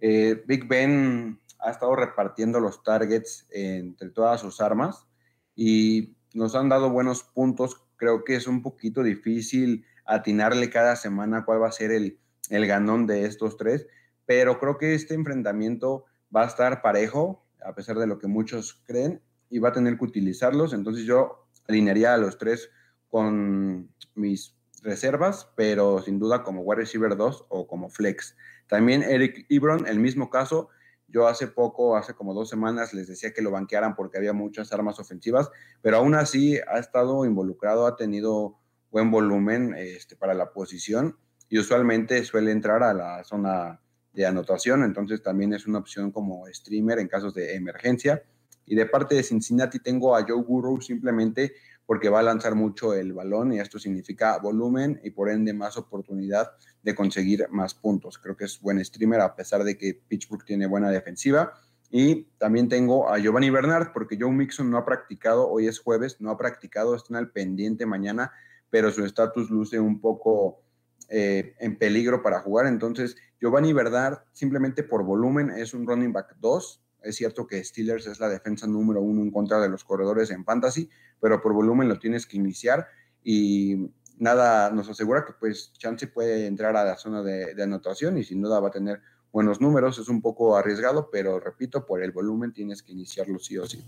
Eh, 0.00 0.42
Big 0.46 0.66
Ben 0.66 1.40
ha 1.58 1.70
estado 1.70 1.94
repartiendo 1.94 2.58
los 2.58 2.82
targets 2.82 3.46
entre 3.50 4.10
todas 4.10 4.40
sus 4.40 4.60
armas 4.60 5.06
y 5.54 6.16
nos 6.32 6.54
han 6.54 6.68
dado 6.68 6.90
buenos 6.90 7.22
puntos 7.22 7.82
creo 8.00 8.24
que 8.24 8.34
es 8.34 8.46
un 8.46 8.62
poquito 8.62 9.02
difícil 9.02 9.84
atinarle 10.06 10.70
cada 10.70 10.96
semana 10.96 11.44
cuál 11.44 11.62
va 11.62 11.68
a 11.68 11.72
ser 11.72 11.92
el, 11.92 12.18
el 12.48 12.66
ganón 12.66 13.06
de 13.06 13.26
estos 13.26 13.56
tres, 13.56 13.86
pero 14.26 14.58
creo 14.58 14.78
que 14.78 14.94
este 14.94 15.14
enfrentamiento 15.14 16.06
va 16.34 16.42
a 16.42 16.46
estar 16.46 16.82
parejo, 16.82 17.44
a 17.64 17.74
pesar 17.74 17.98
de 17.98 18.06
lo 18.06 18.18
que 18.18 18.26
muchos 18.26 18.82
creen, 18.86 19.20
y 19.50 19.58
va 19.58 19.68
a 19.68 19.72
tener 19.72 19.98
que 19.98 20.04
utilizarlos. 20.04 20.72
Entonces 20.72 21.04
yo 21.04 21.46
alinearía 21.68 22.14
a 22.14 22.16
los 22.16 22.38
tres 22.38 22.70
con 23.08 23.92
mis 24.14 24.56
reservas, 24.82 25.50
pero 25.56 26.02
sin 26.02 26.18
duda 26.18 26.42
como 26.42 26.62
wide 26.62 26.80
receiver 26.80 27.16
2 27.16 27.46
o 27.48 27.66
como 27.66 27.88
flex. 27.88 28.36
También 28.66 29.02
Eric 29.02 29.46
Ebron, 29.48 29.86
el 29.86 29.98
mismo 29.98 30.30
caso, 30.30 30.68
yo 31.08 31.26
hace 31.26 31.48
poco, 31.48 31.96
hace 31.96 32.14
como 32.14 32.34
dos 32.34 32.48
semanas, 32.48 32.94
les 32.94 33.08
decía 33.08 33.32
que 33.32 33.42
lo 33.42 33.50
banquearan 33.50 33.94
porque 33.94 34.18
había 34.18 34.32
muchas 34.32 34.72
armas 34.72 35.00
ofensivas, 35.00 35.50
pero 35.82 35.96
aún 35.96 36.14
así 36.14 36.58
ha 36.72 36.78
estado 36.78 37.24
involucrado, 37.24 37.86
ha 37.86 37.96
tenido 37.96 38.58
buen 38.90 39.10
volumen 39.10 39.74
este, 39.76 40.16
para 40.16 40.34
la 40.34 40.52
posición 40.52 41.16
y 41.48 41.58
usualmente 41.58 42.24
suele 42.24 42.52
entrar 42.52 42.82
a 42.82 42.94
la 42.94 43.24
zona 43.24 43.80
de 44.12 44.26
anotación, 44.26 44.84
entonces 44.84 45.22
también 45.22 45.52
es 45.52 45.66
una 45.66 45.78
opción 45.78 46.10
como 46.10 46.46
streamer 46.46 46.98
en 46.98 47.08
casos 47.08 47.34
de 47.34 47.54
emergencia. 47.54 48.22
Y 48.66 48.76
de 48.76 48.86
parte 48.86 49.16
de 49.16 49.22
Cincinnati 49.24 49.80
tengo 49.80 50.14
a 50.14 50.22
Joe 50.22 50.42
Burrow 50.42 50.80
simplemente 50.80 51.54
porque 51.90 52.08
va 52.08 52.20
a 52.20 52.22
lanzar 52.22 52.54
mucho 52.54 52.94
el 52.94 53.12
balón 53.12 53.52
y 53.52 53.58
esto 53.58 53.80
significa 53.80 54.38
volumen 54.38 55.00
y 55.02 55.10
por 55.10 55.28
ende 55.28 55.52
más 55.52 55.76
oportunidad 55.76 56.52
de 56.84 56.94
conseguir 56.94 57.48
más 57.50 57.74
puntos. 57.74 58.16
Creo 58.16 58.36
que 58.36 58.44
es 58.44 58.60
buen 58.60 58.78
streamer 58.84 59.20
a 59.20 59.34
pesar 59.34 59.64
de 59.64 59.76
que 59.76 60.00
Pittsburgh 60.06 60.44
tiene 60.44 60.68
buena 60.68 60.88
defensiva. 60.88 61.52
Y 61.90 62.26
también 62.38 62.68
tengo 62.68 63.12
a 63.12 63.18
Giovanni 63.18 63.50
Bernard 63.50 63.92
porque 63.92 64.16
Joe 64.16 64.30
Mixon 64.30 64.70
no 64.70 64.78
ha 64.78 64.84
practicado, 64.84 65.50
hoy 65.50 65.66
es 65.66 65.80
jueves, 65.80 66.20
no 66.20 66.30
ha 66.30 66.38
practicado, 66.38 66.94
está 66.94 67.12
en 67.14 67.24
el 67.24 67.30
pendiente 67.32 67.86
mañana, 67.86 68.30
pero 68.70 68.92
su 68.92 69.04
estatus 69.04 69.50
luce 69.50 69.80
un 69.80 70.00
poco 70.00 70.62
eh, 71.08 71.56
en 71.58 71.76
peligro 71.76 72.22
para 72.22 72.38
jugar. 72.38 72.68
Entonces, 72.68 73.16
Giovanni 73.40 73.72
Bernard 73.72 74.18
simplemente 74.30 74.84
por 74.84 75.02
volumen 75.02 75.50
es 75.50 75.74
un 75.74 75.88
running 75.88 76.12
back 76.12 76.36
2, 76.38 76.84
es 77.02 77.16
cierto 77.16 77.46
que 77.46 77.62
Steelers 77.62 78.06
es 78.06 78.20
la 78.20 78.28
defensa 78.28 78.66
número 78.66 79.00
uno 79.00 79.22
en 79.22 79.30
contra 79.30 79.60
de 79.60 79.68
los 79.68 79.84
corredores 79.84 80.30
en 80.30 80.44
fantasy, 80.44 80.88
pero 81.20 81.40
por 81.40 81.52
volumen 81.52 81.88
lo 81.88 81.98
tienes 81.98 82.26
que 82.26 82.36
iniciar 82.36 82.86
y 83.22 83.90
nada 84.18 84.70
nos 84.70 84.88
asegura 84.88 85.24
que 85.24 85.32
pues 85.38 85.72
Chance 85.74 86.06
puede 86.08 86.46
entrar 86.46 86.76
a 86.76 86.84
la 86.84 86.96
zona 86.96 87.22
de, 87.22 87.54
de, 87.54 87.62
anotación 87.62 88.18
y 88.18 88.24
sin 88.24 88.42
duda 88.42 88.60
va 88.60 88.68
a 88.68 88.72
tener 88.72 89.00
buenos 89.32 89.60
números. 89.60 89.98
Es 89.98 90.08
un 90.08 90.22
poco 90.22 90.56
arriesgado, 90.56 91.10
pero 91.10 91.40
repito, 91.40 91.86
por 91.86 92.02
el 92.02 92.12
volumen 92.12 92.52
tienes 92.52 92.82
que 92.82 92.92
iniciarlo 92.92 93.38
sí 93.38 93.58
o 93.58 93.66
sí. 93.66 93.84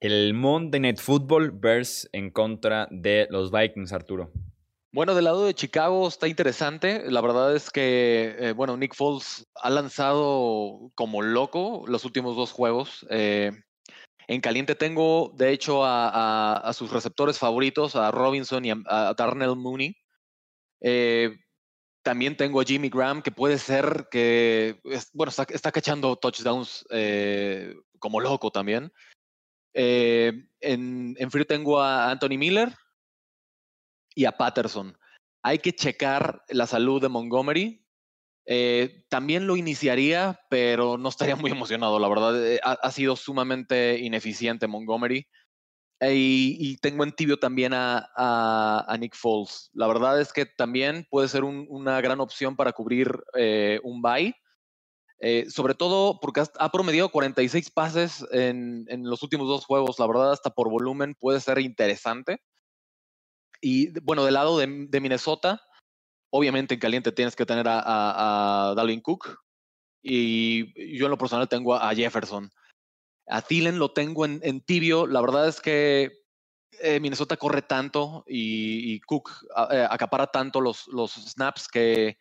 El 0.00 0.32
Monday 0.32 0.80
Night 0.80 1.00
Football 1.00 1.50
versus 1.50 2.08
en 2.12 2.30
contra 2.30 2.86
de 2.90 3.26
los 3.30 3.50
Vikings, 3.50 3.92
Arturo. 3.92 4.30
Bueno, 4.90 5.14
del 5.14 5.24
lado 5.24 5.44
de 5.44 5.54
Chicago 5.54 6.08
está 6.08 6.28
interesante. 6.28 7.10
La 7.10 7.20
verdad 7.20 7.54
es 7.54 7.70
que, 7.70 8.36
eh, 8.38 8.52
bueno, 8.52 8.76
Nick 8.78 8.94
Foles 8.94 9.46
ha 9.56 9.68
lanzado 9.68 10.90
como 10.94 11.20
loco 11.20 11.84
los 11.86 12.06
últimos 12.06 12.36
dos 12.36 12.52
juegos. 12.52 13.06
Eh, 13.10 13.52
en 14.28 14.40
caliente 14.40 14.74
tengo, 14.74 15.34
de 15.36 15.52
hecho, 15.52 15.82
a, 15.84 16.70
sus 16.74 16.90
receptores 16.90 17.38
favoritos, 17.38 17.96
a 17.96 18.10
Robinson 18.10 18.64
y 18.64 18.70
a, 18.70 18.78
a 18.86 19.14
Darnell 19.14 19.56
Mooney. 19.56 19.94
Eh, 20.80 21.36
también 22.02 22.36
tengo 22.36 22.60
a 22.60 22.64
Jimmy 22.64 22.88
Graham, 22.88 23.20
que 23.20 23.30
puede 23.30 23.58
ser 23.58 24.08
que, 24.10 24.80
bueno, 25.12 25.28
está, 25.28 25.46
está 25.50 25.70
cachando 25.70 26.16
touchdowns 26.16 26.86
como 27.98 28.20
loco 28.20 28.50
también. 28.50 28.90
en, 29.74 30.48
en 30.60 31.30
frío 31.30 31.46
tengo 31.46 31.80
a 31.80 32.10
Anthony 32.10 32.38
Miller, 32.38 32.74
y 34.18 34.24
a 34.24 34.32
Patterson. 34.32 34.98
Hay 35.44 35.60
que 35.60 35.72
checar 35.72 36.42
la 36.48 36.66
salud 36.66 37.00
de 37.00 37.08
Montgomery. 37.08 37.86
Eh, 38.46 39.04
también 39.08 39.46
lo 39.46 39.56
iniciaría, 39.56 40.40
pero 40.50 40.98
no 40.98 41.08
estaría 41.08 41.36
muy 41.36 41.52
emocionado, 41.52 42.00
la 42.00 42.08
verdad. 42.08 42.44
Eh, 42.44 42.58
ha, 42.64 42.90
sido 42.90 43.14
sumamente 43.14 43.96
ineficiente 44.00 44.66
Montgomery. 44.66 45.28
Eh, 46.00 46.14
y, 46.16 46.76
tengo 46.78 47.04
en 47.04 47.12
tibio 47.12 47.38
también 47.38 47.74
a, 47.74 48.96
Nick 48.98 49.14
Foles. 49.14 49.70
La 49.72 49.86
verdad 49.86 50.20
es 50.20 50.32
que 50.32 50.46
también 50.46 51.06
puede 51.10 51.28
ser 51.28 51.44
una 51.44 52.00
gran 52.00 52.18
opción 52.18 52.56
para 52.56 52.72
cubrir 52.72 53.22
un 53.84 54.02
bye. 54.02 54.34
sobre 55.48 55.74
todo 55.74 56.18
porque 56.18 56.42
ha 56.58 56.72
promediado 56.72 57.10
46 57.10 57.70
pases 57.70 58.26
en, 58.32 58.84
los 59.04 59.22
últimos 59.22 59.46
dos 59.46 59.64
juegos. 59.64 60.00
La 60.00 60.08
verdad, 60.08 60.32
hasta 60.32 60.50
por 60.50 60.68
volumen 60.68 61.14
puede 61.14 61.38
ser 61.38 61.60
interesante. 61.60 62.40
Y 63.60 63.98
bueno, 64.00 64.24
del 64.24 64.34
lado 64.34 64.58
de 64.58 65.00
Minnesota, 65.00 65.60
Obviamente 66.30 66.74
en 66.74 66.80
caliente 66.80 67.12
tienes 67.12 67.34
que 67.34 67.46
tener 67.46 67.66
a, 67.68 68.74
Dalvin 68.76 69.00
Cook 69.00 69.38
y 70.02 70.96
yo 70.96 71.06
en 71.06 71.10
lo 71.10 71.18
personal 71.18 71.48
tengo 71.48 71.74
a 71.74 71.94
Jefferson. 71.94 72.50
A 73.26 73.42
Thielen 73.42 73.78
lo 73.78 73.92
tengo 73.92 74.26
en, 74.26 74.60
tibio. 74.60 75.06
La 75.06 75.20
verdad 75.20 75.48
es 75.48 75.60
que 75.60 76.12
eh, 76.80 77.00
Minnesota 77.00 77.36
corre 77.36 77.62
tanto 77.62 78.24
y, 78.26 79.00
Cook 79.00 79.30
eh, 79.70 79.86
acapara 79.88 80.26
tanto 80.26 80.60
los, 80.60 80.86
los 80.88 81.12
snaps 81.12 81.68
que, 81.68 82.18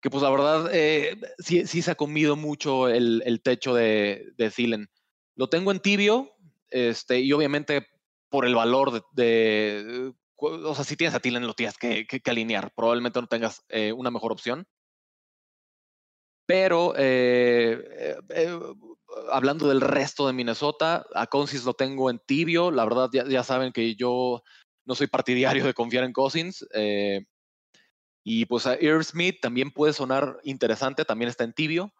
que 0.00 0.10
pues 0.10 0.22
la 0.22 0.30
verdad 0.30 0.70
eh, 0.72 1.18
sí, 1.38 1.66
sí, 1.66 1.82
se 1.82 1.90
ha 1.90 1.94
comido 1.96 2.34
mucho 2.34 2.88
el, 2.88 3.40
techo 3.44 3.74
de, 3.74 4.32
de 4.36 4.50
Thielen. 4.50 4.88
Lo 5.34 5.48
tengo 5.48 5.70
en 5.70 5.80
tibio 5.80 6.34
este, 6.70 7.20
y 7.20 7.32
obviamente 7.32 7.86
por 8.28 8.46
el 8.46 8.54
valor 8.54 9.04
de 9.12 10.14
o 10.38 10.74
sea, 10.74 10.84
si 10.84 10.96
tienes 10.96 11.14
a 11.14 11.20
Thielen, 11.20 11.46
lo 11.46 11.54
tienes 11.54 11.78
que, 11.78 12.06
alinear. 12.26 12.72
Probablemente 12.74 13.20
no 13.20 13.26
tengas 13.26 13.64
eh, 13.68 13.92
una 13.92 14.10
mejor 14.10 14.32
opción. 14.32 14.66
Pero 16.46 16.94
eh, 16.96 18.16
eh, 18.28 18.60
hablando 19.32 19.68
del 19.68 19.80
resto 19.80 20.26
de 20.26 20.32
Minnesota, 20.32 21.06
a 21.14 21.26
Cousins 21.26 21.64
lo 21.64 21.74
tengo 21.74 22.10
en 22.10 22.20
tibio. 22.20 22.70
La 22.70 22.84
verdad, 22.84 23.10
ya, 23.12 23.42
saben 23.42 23.72
que 23.72 23.96
yo 23.96 24.42
no 24.84 24.94
soy 24.94 25.08
partidario 25.08 25.64
de 25.64 25.74
confiar 25.74 26.04
en 26.04 26.12
Cousins. 26.12 26.64
y 28.24 28.44
pues 28.46 28.66
a 28.66 28.80
Irv 28.80 29.04
Smith 29.04 29.38
también 29.40 29.70
puede 29.70 29.92
sonar 29.92 30.38
interesante, 30.44 31.04
también 31.04 31.30
está 31.30 31.44
en 31.44 31.54
tibio. 31.54 31.92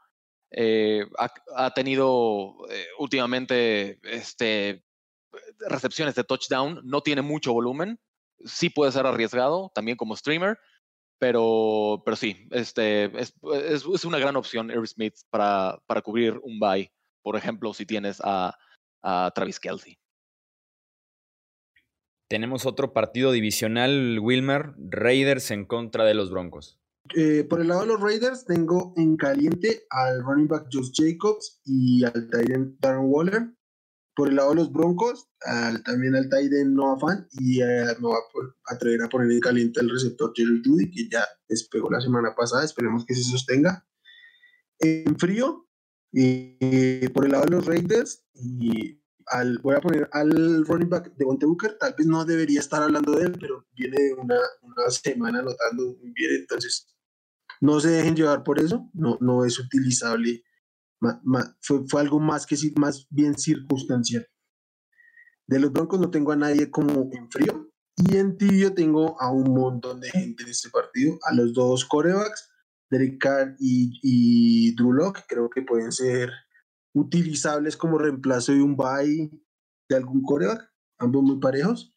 Ha, 1.19 1.31
ha, 1.57 1.75
tenido 1.75 2.57
últimamente 2.99 3.99
este, 4.05 4.86
recepciones 5.68 6.14
de 6.14 6.25
touchdown, 6.25 6.81
no 6.85 7.03
tiene 7.03 7.22
mucho 7.22 7.53
volumen, 7.53 7.99
sí 8.44 8.70
puede 8.70 8.92
ser 8.92 9.07
arriesgado 9.07 9.70
también 9.75 9.96
como 9.96 10.16
streamer, 10.16 10.59
pero, 11.18 12.03
pero 12.05 12.16
sí, 12.16 12.46
este, 12.51 13.05
es, 13.18 13.35
es, 13.70 14.05
una 14.05 14.18
gran 14.18 14.37
opción 14.37 14.70
Eric 14.70 14.87
Smith 14.87 15.14
para, 15.31 15.79
para, 15.87 16.03
cubrir 16.03 16.38
un 16.42 16.59
buy, 16.59 16.90
por 17.22 17.37
ejemplo, 17.37 17.72
si 17.72 17.87
tienes 17.87 18.20
a, 18.22 18.57
a 19.03 19.33
Travis 19.35 19.59
Kelsey. 19.59 19.99
Tenemos 22.29 22.66
otro 22.66 22.92
partido 22.92 23.31
divisional, 23.31 24.18
Wilmer, 24.20 24.75
Raiders 24.77 25.51
en 25.53 25.64
contra 25.64 26.05
de 26.05 26.14
los 26.14 26.31
Broncos. 26.31 26.81
Eh, 27.14 27.44
por 27.44 27.61
el 27.61 27.68
lado 27.68 27.83
de 27.83 27.87
los 27.87 28.01
Raiders, 28.01 28.44
tengo 28.44 28.92
en 28.96 29.16
caliente 29.16 29.87
al 29.90 30.22
running 30.22 30.49
back 30.49 30.66
Josh 30.72 30.90
Jacobs 30.92 31.61
y 31.64 32.05
al 32.05 32.29
Tyrant 32.31 32.81
Darren 32.81 33.05
Waller. 33.05 33.55
Por 34.16 34.31
el 34.31 34.37
lado 34.37 34.50
de 34.50 34.57
los 34.57 34.72
Broncos, 34.72 35.29
también 35.85 36.16
al 36.16 36.31
Tyden 36.31 36.74
Noah 36.74 36.98
Fan 36.98 37.29
y 37.33 37.61
eh, 37.61 37.85
va 38.02 38.16
a 38.16 38.74
atrever 38.74 39.02
a 39.02 39.09
poner 39.11 39.31
en 39.31 39.40
caliente 39.40 39.81
el 39.81 39.90
receptor 39.90 40.33
Jerry 40.35 40.62
Judy, 40.64 40.90
que 40.90 41.09
ya 41.11 41.22
despegó 41.48 41.90
la 41.90 42.00
semana 42.00 42.35
pasada. 42.35 42.64
Esperemos 42.64 43.05
que 43.05 43.14
se 43.14 43.22
sostenga. 43.22 43.87
En 44.79 45.18
frío, 45.18 45.68
y 46.12 47.07
por 47.09 47.26
el 47.26 47.33
lado 47.33 47.44
de 47.44 47.50
los 47.50 47.66
Raiders, 47.66 48.24
y 48.35 49.02
al, 49.26 49.59
voy 49.59 49.74
a 49.74 49.81
poner 49.81 50.09
al 50.12 50.64
running 50.64 50.88
back 50.88 51.14
de 51.14 51.24
Monte 51.26 51.44
Booker. 51.44 51.76
Tal 51.79 51.94
vez 51.96 52.07
no 52.07 52.24
debería 52.24 52.61
estar 52.61 52.83
hablando 52.83 53.12
de 53.12 53.26
él, 53.26 53.37
pero 53.38 53.66
viene 53.74 54.14
una, 54.14 54.38
una 54.62 54.90
semana 54.90 55.40
anotando 55.40 55.96
muy 56.00 56.12
bien. 56.12 56.37
Entonces, 56.40 56.88
no 57.61 57.81
se 57.81 57.90
dejen 57.90 58.16
llevar 58.16 58.42
por 58.44 58.59
eso. 58.59 58.88
No, 58.94 59.18
no 59.20 59.44
es 59.44 59.59
utilizable 59.59 60.42
fue, 61.61 62.01
algo 62.01 62.21
más 62.21 62.47
que 62.47 62.57
más 62.77 63.07
bien 63.11 63.37
circunstancial. 63.37 64.27
De 65.47 65.61
los 65.61 65.73
Broncos 65.73 66.01
no 66.01 66.11
tengo 66.11 66.33
a 66.33 66.37
nadie 66.37 66.71
como 66.71 67.09
en 67.12 67.31
frío 67.31 67.71
y 67.97 68.16
en 68.16 68.37
tibio 68.37 68.75
tengo 68.75 69.21
a 69.21 69.31
un 69.31 69.55
montón 69.55 70.01
de 70.01 70.11
gente 70.11 70.42
en 70.42 70.51
este 70.51 70.71
partido, 70.71 71.19
a 71.23 71.35
los 71.35 71.53
dos 71.55 71.85
corebacks, 71.85 72.51
Derek 72.90 73.19
Carr 73.19 73.57
y, 73.59 73.99
y 74.03 74.75
Drew 74.75 74.92
Locke, 74.92 75.25
creo 75.29 75.49
que 75.49 75.62
pueden 75.62 75.92
ser 75.92 76.31
utilizables 76.95 77.77
como 77.77 77.99
reemplazo 77.99 78.53
de 78.53 78.62
un 78.62 78.77
bye 78.77 79.31
de 79.88 79.97
algún 79.97 80.23
coreback, 80.23 80.71
ambos 80.99 81.23
muy 81.23 81.38
parejos. 81.38 81.92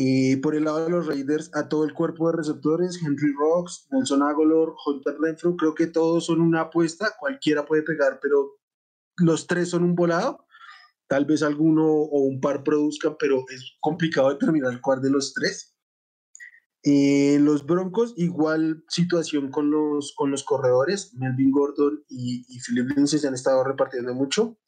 Y 0.00 0.36
por 0.36 0.54
el 0.54 0.62
lado 0.62 0.84
de 0.84 0.90
los 0.90 1.08
Raiders, 1.08 1.50
a 1.54 1.68
todo 1.68 1.82
el 1.82 1.92
cuerpo 1.92 2.30
de 2.30 2.36
receptores, 2.36 3.00
Henry 3.04 3.32
Rocks, 3.36 3.88
Nelson 3.90 4.22
Agolor, 4.22 4.76
Hunter 4.86 5.16
Renfro, 5.20 5.56
creo 5.56 5.74
que 5.74 5.88
todos 5.88 6.26
son 6.26 6.40
una 6.40 6.60
apuesta, 6.60 7.16
cualquiera 7.18 7.66
puede 7.66 7.82
pegar, 7.82 8.20
pero 8.22 8.60
los 9.16 9.48
tres 9.48 9.70
son 9.70 9.82
un 9.82 9.96
volado. 9.96 10.46
Tal 11.08 11.24
vez 11.24 11.42
alguno 11.42 11.84
o 11.84 12.20
un 12.20 12.40
par 12.40 12.62
produzcan, 12.62 13.16
pero 13.18 13.44
es 13.52 13.76
complicado 13.80 14.30
determinar 14.30 14.80
cuál 14.80 15.02
de 15.02 15.10
los 15.10 15.34
tres. 15.34 15.76
los 16.84 17.66
Broncos, 17.66 18.14
igual 18.16 18.84
situación 18.88 19.50
con 19.50 19.72
los, 19.72 20.14
con 20.16 20.30
los 20.30 20.44
corredores. 20.44 21.12
Melvin 21.14 21.50
Gordon 21.50 22.04
y, 22.08 22.44
y 22.48 22.60
Philip 22.60 22.90
Lindsay 22.90 23.18
se 23.18 23.26
han 23.26 23.34
estado 23.34 23.64
repartiendo 23.64 24.14
mucho. 24.14 24.60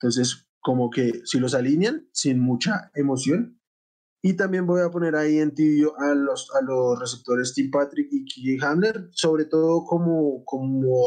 Entonces, 0.00 0.48
como 0.60 0.88
que 0.88 1.20
si 1.26 1.38
los 1.38 1.52
alinean, 1.52 2.08
sin 2.14 2.38
mucha 2.38 2.90
emoción, 2.94 3.59
y 4.22 4.34
también 4.34 4.66
voy 4.66 4.82
a 4.82 4.90
poner 4.90 5.16
ahí 5.16 5.38
en 5.38 5.54
tibio 5.54 5.98
a 5.98 6.14
los, 6.14 6.50
a 6.54 6.60
los 6.62 6.98
receptores 6.98 7.54
Tim 7.54 7.70
Patrick 7.70 8.08
y 8.10 8.24
KJ 8.24 8.64
Hamler, 8.64 9.08
sobre 9.12 9.46
todo 9.46 9.84
como, 9.84 10.44
como, 10.44 11.06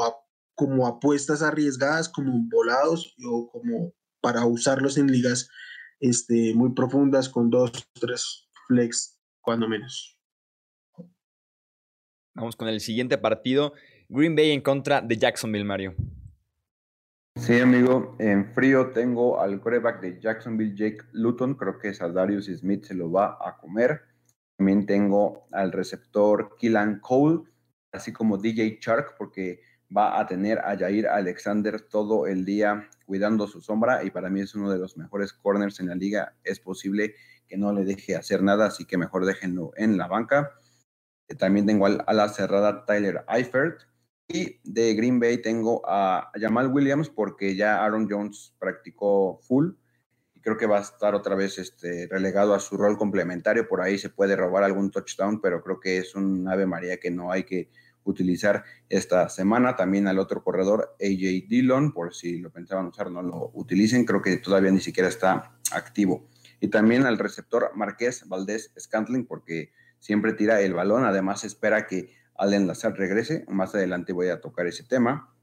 como 0.55 0.87
apuestas 0.87 1.41
arriesgadas, 1.41 2.09
como 2.09 2.33
volados 2.49 3.15
o 3.23 3.49
como 3.51 3.93
para 4.21 4.45
usarlos 4.45 4.97
en 4.97 5.11
ligas 5.11 5.49
este, 5.99 6.53
muy 6.55 6.73
profundas 6.73 7.29
con 7.29 7.49
dos, 7.49 7.71
tres 7.93 8.49
flex, 8.67 9.19
cuando 9.41 9.67
menos. 9.67 10.17
Vamos 12.35 12.55
con 12.55 12.67
el 12.67 12.79
siguiente 12.79 13.17
partido. 13.17 13.73
Green 14.09 14.35
Bay 14.35 14.51
en 14.51 14.61
contra 14.61 15.01
de 15.01 15.17
Jacksonville, 15.17 15.65
Mario. 15.65 15.95
Sí, 17.35 17.59
amigo, 17.59 18.15
en 18.19 18.53
frío 18.53 18.91
tengo 18.91 19.41
al 19.41 19.59
coreback 19.59 19.99
de 20.01 20.19
Jacksonville, 20.19 20.75
Jake 20.75 21.03
Luton, 21.11 21.55
creo 21.55 21.79
que 21.79 21.93
Saldarius 21.93 22.45
Smith 22.45 22.85
se 22.85 22.93
lo 22.93 23.11
va 23.11 23.37
a 23.41 23.57
comer. 23.57 24.01
También 24.55 24.85
tengo 24.85 25.47
al 25.51 25.71
receptor 25.71 26.55
Killan 26.57 26.99
Cole, 26.99 27.43
así 27.91 28.13
como 28.13 28.37
DJ 28.37 28.77
Shark, 28.79 29.15
porque 29.17 29.61
va 29.95 30.19
a 30.19 30.27
tener 30.27 30.59
a 30.59 30.77
Jair 30.77 31.07
Alexander 31.07 31.81
todo 31.81 32.27
el 32.27 32.45
día 32.45 32.87
cuidando 33.05 33.47
su 33.47 33.61
sombra 33.61 34.03
y 34.03 34.11
para 34.11 34.29
mí 34.29 34.41
es 34.41 34.55
uno 34.55 34.71
de 34.71 34.79
los 34.79 34.95
mejores 34.95 35.33
corners 35.33 35.79
en 35.79 35.87
la 35.87 35.95
liga. 35.95 36.35
Es 36.43 36.59
posible 36.59 37.15
que 37.47 37.57
no 37.57 37.73
le 37.73 37.83
deje 37.83 38.15
hacer 38.15 38.43
nada, 38.43 38.67
así 38.67 38.85
que 38.85 38.97
mejor 38.97 39.25
déjenlo 39.25 39.71
en 39.75 39.97
la 39.97 40.07
banca. 40.07 40.51
También 41.39 41.65
tengo 41.65 41.87
a 41.87 42.13
la 42.13 42.29
cerrada 42.29 42.85
Tyler 42.85 43.25
Eifert 43.27 43.81
y 44.27 44.59
de 44.63 44.93
Green 44.95 45.19
Bay 45.19 45.41
tengo 45.41 45.81
a 45.85 46.31
Jamal 46.39 46.67
Williams 46.67 47.09
porque 47.09 47.55
ya 47.55 47.83
Aaron 47.83 48.07
Jones 48.09 48.55
practicó 48.57 49.39
full 49.41 49.71
y 50.33 50.39
creo 50.39 50.57
que 50.57 50.65
va 50.65 50.77
a 50.77 50.81
estar 50.81 51.13
otra 51.13 51.35
vez 51.35 51.57
este, 51.57 52.07
relegado 52.07 52.53
a 52.53 52.59
su 52.59 52.77
rol 52.77 52.97
complementario. 52.97 53.67
Por 53.67 53.81
ahí 53.81 53.97
se 53.97 54.09
puede 54.09 54.35
robar 54.35 54.63
algún 54.63 54.91
touchdown, 54.91 55.41
pero 55.41 55.61
creo 55.61 55.79
que 55.79 55.97
es 55.97 56.15
un 56.15 56.47
Ave 56.47 56.65
María 56.65 56.97
que 56.97 57.11
no 57.11 57.31
hay 57.31 57.43
que 57.43 57.69
utilizar 58.05 58.63
esta 58.89 59.29
semana. 59.29 59.75
También 59.75 60.07
al 60.07 60.19
otro 60.19 60.43
corredor, 60.43 60.95
AJ 61.01 61.47
Dillon, 61.47 61.93
por 61.93 62.13
si 62.13 62.39
lo 62.39 62.51
pensaban 62.51 62.87
usar, 62.87 63.11
no 63.11 63.21
lo 63.21 63.51
utilicen. 63.53 64.05
Creo 64.05 64.21
que 64.21 64.37
todavía 64.37 64.71
ni 64.71 64.81
siquiera 64.81 65.09
está 65.09 65.57
activo. 65.71 66.27
Y 66.59 66.69
también 66.69 67.05
al 67.05 67.17
receptor 67.17 67.71
Marqués 67.75 68.27
Valdés 68.27 68.71
Scantling, 68.79 69.25
porque 69.25 69.71
siempre 69.99 70.33
tira 70.33 70.61
el 70.61 70.73
balón. 70.73 71.05
Además, 71.05 71.43
espera 71.43 71.87
que 71.87 72.09
al 72.35 72.53
enlazar 72.53 72.97
regrese. 72.97 73.45
Más 73.47 73.75
adelante 73.75 74.13
voy 74.13 74.29
a 74.29 74.41
tocar 74.41 74.67
ese 74.67 74.83
tema. 74.83 75.33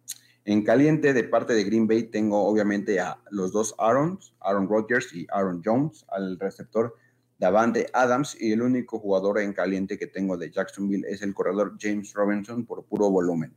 En 0.45 0.65
caliente 0.65 1.13
de 1.13 1.25
parte 1.25 1.53
de 1.53 1.65
Green 1.65 1.87
Bay 1.87 2.05
tengo 2.05 2.47
obviamente 2.47 2.99
a 2.99 3.19
los 3.31 3.53
dos 3.53 3.75
Aarons, 3.79 4.35
Aaron 4.41 4.69
Rodgers 4.69 5.13
y 5.13 5.27
Aaron 5.31 5.63
Jones, 5.65 6.07
al 6.09 6.39
receptor 6.39 6.95
Davante 7.39 7.89
Adams 7.95 8.37
y 8.39 8.53
el 8.53 8.61
único 8.61 8.99
jugador 8.99 9.39
en 9.39 9.53
caliente 9.53 9.99
que 9.99 10.07
tengo 10.07 10.37
de 10.37 10.51
Jacksonville 10.51 11.07
es 11.09 11.23
el 11.23 11.33
corredor 11.35 11.77
James 11.81 12.13
Robinson 12.13 12.67
por 12.67 12.85
puro 12.85 13.11
volumen. 13.11 13.55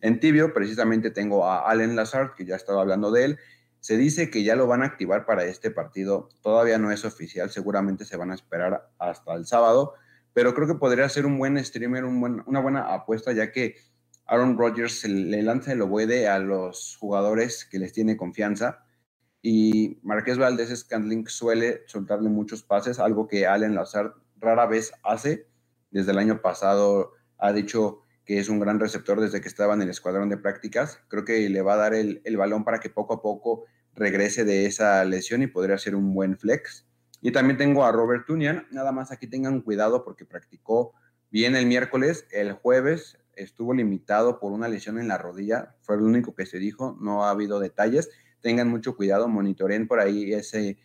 En 0.00 0.20
tibio 0.20 0.54
precisamente 0.54 1.10
tengo 1.10 1.46
a 1.46 1.70
Allen 1.70 1.96
Lazard, 1.96 2.34
que 2.34 2.46
ya 2.46 2.56
estaba 2.56 2.80
hablando 2.80 3.10
de 3.10 3.24
él. 3.24 3.38
Se 3.80 3.98
dice 3.98 4.30
que 4.30 4.42
ya 4.42 4.56
lo 4.56 4.66
van 4.66 4.82
a 4.82 4.86
activar 4.86 5.26
para 5.26 5.44
este 5.44 5.70
partido. 5.70 6.30
Todavía 6.40 6.78
no 6.78 6.90
es 6.90 7.04
oficial, 7.04 7.50
seguramente 7.50 8.06
se 8.06 8.16
van 8.16 8.30
a 8.30 8.34
esperar 8.34 8.90
hasta 8.98 9.34
el 9.34 9.46
sábado 9.46 9.94
pero 10.32 10.54
creo 10.54 10.66
que 10.66 10.74
podría 10.74 11.08
ser 11.08 11.26
un 11.26 11.38
buen 11.38 11.62
streamer, 11.64 12.04
una 12.04 12.60
buena 12.60 12.94
apuesta, 12.94 13.32
ya 13.32 13.52
que 13.52 13.76
Aaron 14.26 14.56
Rodgers 14.56 15.04
le 15.04 15.42
lanza 15.42 15.72
el 15.72 15.82
ovoide 15.82 16.28
a 16.28 16.38
los 16.38 16.96
jugadores 16.98 17.64
que 17.64 17.78
les 17.78 17.92
tiene 17.92 18.16
confianza 18.16 18.84
y 19.42 19.98
Marqués 20.02 20.38
Valdés 20.38 20.76
Scantling 20.78 21.26
suele 21.26 21.82
soltarle 21.86 22.28
muchos 22.28 22.62
pases, 22.62 22.98
algo 22.98 23.26
que 23.26 23.46
Allen 23.46 23.74
Lazard 23.74 24.12
rara 24.36 24.66
vez 24.66 24.92
hace. 25.02 25.46
Desde 25.90 26.12
el 26.12 26.18
año 26.18 26.42
pasado 26.42 27.12
ha 27.38 27.52
dicho 27.52 28.02
que 28.24 28.38
es 28.38 28.48
un 28.48 28.60
gran 28.60 28.78
receptor 28.78 29.20
desde 29.20 29.40
que 29.40 29.48
estaba 29.48 29.74
en 29.74 29.82
el 29.82 29.88
escuadrón 29.88 30.28
de 30.28 30.36
prácticas. 30.36 31.00
Creo 31.08 31.24
que 31.24 31.48
le 31.48 31.62
va 31.62 31.74
a 31.74 31.78
dar 31.78 31.94
el, 31.94 32.20
el 32.24 32.36
balón 32.36 32.64
para 32.64 32.80
que 32.80 32.90
poco 32.90 33.14
a 33.14 33.22
poco 33.22 33.64
regrese 33.94 34.44
de 34.44 34.66
esa 34.66 35.04
lesión 35.04 35.42
y 35.42 35.46
podría 35.46 35.78
ser 35.78 35.94
un 35.94 36.14
buen 36.14 36.36
flex. 36.36 36.86
Y 37.20 37.32
también 37.32 37.58
tengo 37.58 37.84
a 37.84 37.92
Robert 37.92 38.26
Tunian. 38.26 38.66
Nada 38.70 38.92
más 38.92 39.12
aquí 39.12 39.26
tengan 39.26 39.60
cuidado 39.60 40.04
porque 40.04 40.24
practicó 40.24 40.94
bien 41.30 41.54
el 41.54 41.66
miércoles. 41.66 42.26
El 42.30 42.52
jueves 42.52 43.18
estuvo 43.34 43.74
limitado 43.74 44.38
por 44.40 44.52
una 44.52 44.68
lesión 44.68 44.98
en 44.98 45.08
la 45.08 45.18
rodilla. 45.18 45.76
Fue 45.80 45.96
lo 45.96 46.04
único 46.04 46.34
que 46.34 46.46
se 46.46 46.58
dijo. 46.58 46.96
No 47.00 47.24
ha 47.24 47.30
habido 47.30 47.60
detalles. 47.60 48.10
Tengan 48.40 48.68
mucho 48.68 48.96
cuidado, 48.96 49.28
monitoreen 49.28 49.86
por 49.86 50.00
ahí 50.00 50.32
ese, 50.32 50.78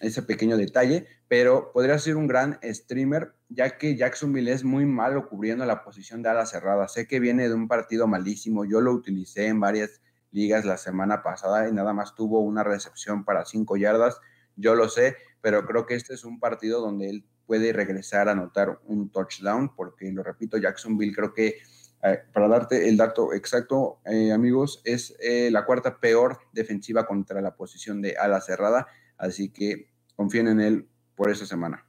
ese 0.00 0.22
pequeño 0.22 0.56
detalle. 0.56 1.06
Pero 1.28 1.72
podría 1.72 1.98
ser 1.98 2.16
un 2.16 2.26
gran 2.26 2.58
streamer, 2.62 3.34
ya 3.48 3.76
que 3.76 3.96
Jacksonville 3.96 4.50
es 4.50 4.64
muy 4.64 4.86
malo 4.86 5.28
cubriendo 5.28 5.66
la 5.66 5.84
posición 5.84 6.22
de 6.22 6.30
ala 6.30 6.46
cerrada. 6.46 6.88
Sé 6.88 7.06
que 7.06 7.20
viene 7.20 7.48
de 7.48 7.54
un 7.54 7.68
partido 7.68 8.06
malísimo. 8.06 8.64
Yo 8.64 8.80
lo 8.80 8.92
utilicé 8.92 9.48
en 9.48 9.60
varias 9.60 10.00
ligas 10.30 10.64
la 10.64 10.78
semana 10.78 11.22
pasada 11.22 11.68
y 11.68 11.72
nada 11.72 11.92
más 11.92 12.14
tuvo 12.14 12.40
una 12.40 12.64
recepción 12.64 13.24
para 13.24 13.44
cinco 13.44 13.76
yardas. 13.76 14.20
Yo 14.56 14.74
lo 14.74 14.88
sé, 14.88 15.16
pero 15.44 15.66
creo 15.66 15.84
que 15.84 15.94
este 15.94 16.14
es 16.14 16.24
un 16.24 16.40
partido 16.40 16.80
donde 16.80 17.10
él 17.10 17.24
puede 17.44 17.74
regresar 17.74 18.30
a 18.30 18.32
anotar 18.32 18.80
un 18.86 19.10
touchdown, 19.10 19.74
porque 19.76 20.10
lo 20.10 20.22
repito, 20.22 20.56
Jacksonville 20.56 21.14
creo 21.14 21.34
que, 21.34 21.58
eh, 22.02 22.18
para 22.32 22.48
darte 22.48 22.88
el 22.88 22.96
dato 22.96 23.34
exacto, 23.34 24.00
eh, 24.06 24.32
amigos, 24.32 24.80
es 24.86 25.14
eh, 25.20 25.50
la 25.50 25.66
cuarta 25.66 26.00
peor 26.00 26.38
defensiva 26.54 27.06
contra 27.06 27.42
la 27.42 27.56
posición 27.56 28.00
de 28.00 28.16
ala 28.16 28.40
cerrada, 28.40 28.86
así 29.18 29.52
que 29.52 29.90
confíen 30.16 30.48
en 30.48 30.60
él 30.62 30.88
por 31.14 31.30
esta 31.30 31.44
semana. 31.44 31.86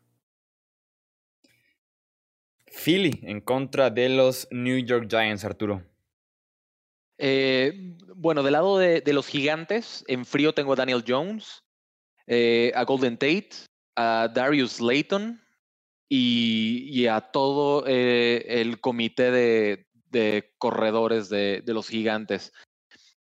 Philly 2.65 3.21
en 3.23 3.39
contra 3.39 3.89
de 3.89 4.09
los 4.09 4.49
New 4.51 4.79
York 4.79 5.07
Giants, 5.09 5.45
Arturo. 5.45 5.81
bueno, 8.17 8.43
del 8.43 8.51
lado 8.51 8.77
de, 8.79 8.99
de, 8.99 9.13
los 9.13 9.27
gigantes, 9.27 10.03
en 10.09 10.25
frío 10.25 10.53
tengo 10.53 10.73
a 10.73 10.75
Daniel 10.75 11.05
Jones, 11.07 11.64
a 12.27 12.83
Golden 12.83 13.17
Tate, 13.17 13.49
a 13.95 14.27
Darius 14.33 14.81
Layton, 14.81 15.41
y, 16.09 17.07
a 17.07 17.21
todo 17.21 17.85
eh, 17.87 18.45
el 18.47 18.79
comité 18.79 19.31
de, 19.31 20.53
corredores 20.57 21.29
de, 21.29 21.63
los 21.67 21.87
gigantes. 21.87 22.53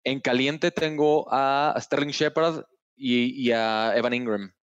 En 0.04 0.20
caliente 0.20 0.70
tengo 0.70 1.26
a 1.30 1.74
Sterling 1.78 2.12
Shepard 2.12 2.64
y, 2.96 3.50
a 3.50 3.94
Evan 3.96 4.14
Ingram. 4.14 4.54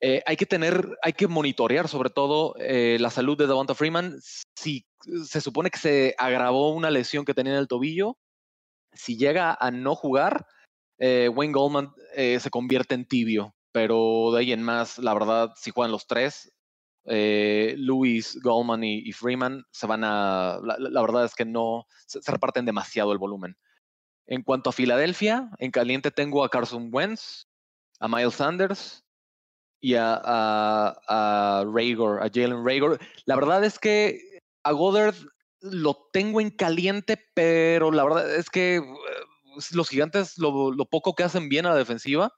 Eh, 0.00 0.22
hay 0.26 0.36
que 0.36 0.46
tener, 0.46 0.96
hay 1.02 1.14
que 1.14 1.26
monitorear 1.26 1.88
sobre 1.88 2.10
todo 2.10 2.54
eh, 2.58 2.98
la 3.00 3.10
salud 3.10 3.36
de 3.36 3.46
Devonta 3.46 3.74
Freeman. 3.74 4.18
Si 4.54 4.86
se 5.24 5.40
supone 5.40 5.70
que 5.70 5.78
se 5.78 6.14
agravó 6.18 6.70
una 6.72 6.90
lesión 6.90 7.24
que 7.24 7.34
tenía 7.34 7.54
en 7.54 7.58
el 7.58 7.68
tobillo, 7.68 8.18
si 8.92 9.16
llega 9.16 9.56
a 9.58 9.70
no 9.70 9.94
jugar, 9.94 10.46
Wayne 10.98 11.52
Goldman 11.52 11.92
se 12.14 12.50
convierte 12.50 12.94
en 12.94 13.06
tibio. 13.06 13.54
Pero 13.72 14.30
de 14.32 14.40
ahí 14.40 14.52
en 14.52 14.62
más, 14.62 14.98
la 14.98 15.12
verdad, 15.12 15.52
si 15.56 15.70
juegan 15.70 15.92
los 15.92 16.06
tres, 16.06 16.50
eh, 17.08 17.74
Lewis, 17.78 18.40
Goldman 18.42 18.82
y, 18.82 19.12
Freeman 19.12 19.64
se 19.70 19.86
van 19.86 20.02
a, 20.02 20.58
la, 20.62 21.00
verdad 21.00 21.24
es 21.24 21.34
que 21.34 21.44
no, 21.44 21.86
se, 22.06 22.20
reparten 22.26 22.64
demasiado 22.64 23.12
el 23.12 23.18
volumen. 23.18 23.56
En 24.26 24.42
cuanto 24.42 24.70
a 24.70 24.72
Filadelfia, 24.72 25.50
en 25.58 25.70
caliente 25.70 26.10
tengo 26.10 26.42
a 26.42 26.48
Carson 26.48 26.88
Wentz, 26.92 27.46
a 28.00 28.08
Miles 28.08 28.34
Sanders 28.34 29.04
y 29.80 29.94
a, 29.94 30.20
a, 30.24 30.96
a 31.06 32.30
Jalen 32.34 32.64
Rager. 32.64 32.98
La 33.24 33.36
verdad 33.36 33.64
es 33.64 33.78
que 33.78 34.40
a 34.64 34.72
Goddard 34.72 35.14
lo 35.60 36.08
tengo 36.12 36.40
en 36.40 36.50
caliente, 36.50 37.24
pero 37.34 37.92
la 37.92 38.02
verdad 38.02 38.34
es 38.34 38.50
que 38.50 38.76
eh, 38.76 38.82
los 39.72 39.88
gigantes, 39.88 40.38
lo, 40.38 40.74
poco 40.90 41.14
que 41.14 41.24
hacen 41.24 41.48
bien 41.48 41.66
a 41.66 41.70
la 41.70 41.76
defensiva, 41.76 42.32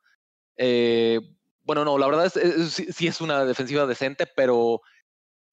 eh, 0.56 1.20
bueno, 1.68 1.84
no, 1.84 1.98
la 1.98 2.06
verdad 2.06 2.32
es, 2.34 2.72
sí, 2.72 3.06
es 3.06 3.20
una 3.20 3.44
defensiva 3.44 3.84
decente, 3.84 4.26
pero 4.26 4.80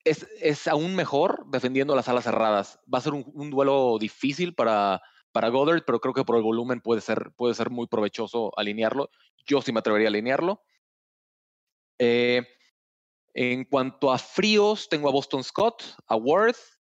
es, 0.06 0.26
es, 0.40 0.66
aún 0.68 0.96
mejor 0.96 1.46
defendiendo 1.48 1.94
las 1.94 2.08
alas 2.08 2.24
cerradas. 2.24 2.80
Va 2.92 3.00
a 3.00 3.02
ser 3.02 3.14
un, 3.14 3.50
duelo 3.50 3.98
difícil 4.00 4.56
para, 4.56 5.02
para 5.34 5.50
Goddard, 5.50 5.84
pero 5.86 6.00
creo 6.00 6.14
que 6.14 6.24
por 6.24 6.38
el 6.38 6.44
volumen 6.44 6.80
puede 6.80 7.02
ser, 7.02 7.32
puede 7.36 7.54
ser 7.54 7.70
muy 7.70 7.88
provechoso 7.88 8.58
alinearlo. 8.58 9.10
Yo 9.46 9.62
sí 9.62 9.74
me 9.74 9.80
atrevería 9.80 10.08
a 10.08 10.12
alinearlo. 10.12 10.62
Eh, 12.00 12.48
en 13.34 13.66
cuanto 13.66 14.14
a 14.14 14.18
fríos, 14.18 14.88
tengo 14.88 15.10
a 15.10 15.12
Boston 15.12 15.44
Scott, 15.44 15.84
a 16.08 16.16
Worth 16.16 16.80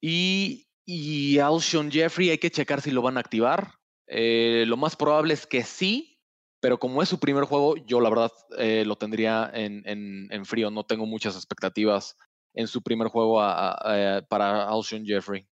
y, 0.00 0.68
y 0.84 1.40
Alshon 1.40 1.90
Jeffrey. 1.90 2.30
Hay 2.30 2.38
que 2.38 2.52
checar 2.52 2.80
si 2.80 2.92
lo 2.92 3.02
van 3.02 3.16
a 3.16 3.20
activar. 3.20 3.79
Eh, 4.12 4.64
lo 4.66 4.76
más 4.76 4.96
probable 4.96 5.34
es 5.34 5.46
que 5.46 5.62
sí, 5.62 6.20
pero 6.60 6.78
como 6.78 7.02
es 7.02 7.08
su 7.08 7.20
primer 7.20 7.44
juego, 7.44 7.76
yo 7.76 8.00
la 8.00 8.10
verdad 8.10 8.32
eh, 8.58 8.84
lo 8.84 8.96
tendría 8.96 9.50
en, 9.54 9.82
en, 9.86 10.44
frío. 10.44 10.70
No 10.70 10.84
tengo 10.84 11.06
muchas 11.06 11.36
expectativas 11.36 12.16
en 12.52 12.66
su 12.66 12.82
primer 12.82 13.08
juego 13.08 13.36
para 13.36 14.68
Alshon 14.68 15.04
Jeffrey. 15.06 15.48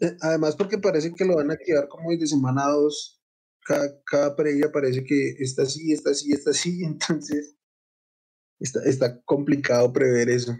Eh, 0.00 0.16
además, 0.22 0.56
porque 0.56 0.78
parece 0.78 1.12
que 1.14 1.24
lo 1.24 1.36
van 1.36 1.50
a 1.50 1.54
activar 1.54 1.88
como 1.88 2.10
desde 2.10 2.26
semana 2.28 2.66
2. 2.66 3.20
Cada, 3.66 4.02
cada 4.04 4.36
previa 4.36 4.70
parece 4.72 5.04
que 5.04 5.36
está 5.38 5.62
así, 5.62 5.92
está 5.92 6.10
así, 6.10 6.32
está 6.32 6.50
así. 6.50 6.82
Entonces, 6.84 7.56
está, 8.58 8.80
está 8.84 9.20
complicado 9.24 9.92
prever 9.92 10.28
eso. 10.30 10.56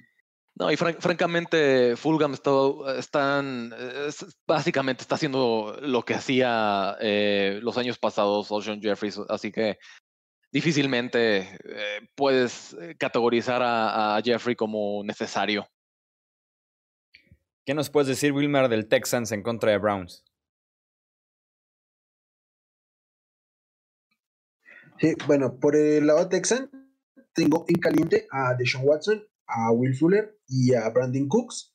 No, 0.56 0.70
y 0.70 0.76
francamente, 0.76 1.96
Fulham 1.96 2.34
está, 2.34 2.50
están, 2.96 3.74
básicamente 4.46 5.02
está 5.02 5.16
haciendo 5.16 5.76
lo 5.82 6.04
que 6.04 6.14
hacía 6.14 6.96
eh, 7.00 7.58
los 7.60 7.76
años 7.76 7.98
pasados 7.98 8.52
Ocean 8.52 8.80
Jeffries, 8.80 9.18
así 9.28 9.50
que 9.50 9.78
difícilmente 10.52 11.58
eh, 11.64 12.08
puedes 12.14 12.72
eh, 12.74 12.94
categorizar 12.96 13.62
a, 13.64 14.20
Jeffrey 14.24 14.54
como 14.54 15.02
necesario. 15.02 15.66
¿Qué 17.66 17.74
nos 17.74 17.90
puedes 17.90 18.06
decir, 18.06 18.30
Wilmer, 18.30 18.68
del 18.68 18.86
Texans 18.86 19.32
en 19.32 19.42
contra 19.42 19.72
de 19.72 19.78
Browns? 19.78 20.22
Sí, 25.00 25.14
bueno, 25.26 25.58
por 25.58 25.74
el 25.74 26.06
lado 26.06 26.20
de 26.20 26.26
Texan, 26.26 26.70
tengo 27.32 27.64
en 27.66 27.80
caliente 27.80 28.28
a 28.30 28.54
Deshaun 28.54 28.86
Watson 28.86 29.26
a 29.46 29.72
Will 29.72 29.94
Fuller 29.94 30.38
y 30.46 30.74
a 30.74 30.88
Brandon 30.90 31.28
Cooks. 31.28 31.74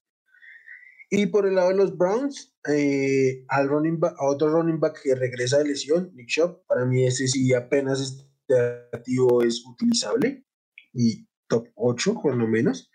Y 1.09 1.25
por 1.27 1.47
el 1.47 1.55
lado 1.55 1.69
de 1.69 1.75
los 1.75 1.97
Browns, 1.97 2.55
eh, 2.67 3.43
al 3.47 3.67
running 3.67 3.99
a 4.03 4.25
otro 4.25 4.49
running 4.49 4.79
back 4.79 5.01
que 5.01 5.15
regresa 5.15 5.57
de 5.57 5.65
lesión, 5.65 6.11
Nick 6.13 6.29
Shop. 6.29 6.63
Para 6.67 6.85
mí 6.85 7.05
ese 7.05 7.27
sí 7.27 7.53
apenas 7.53 7.99
este 7.99 8.55
activo 8.93 9.41
es 9.41 9.65
utilizable 9.65 10.45
y 10.93 11.27
top 11.47 11.67
8 11.75 12.19
por 12.21 12.35
lo 12.35 12.47
menos. 12.47 12.91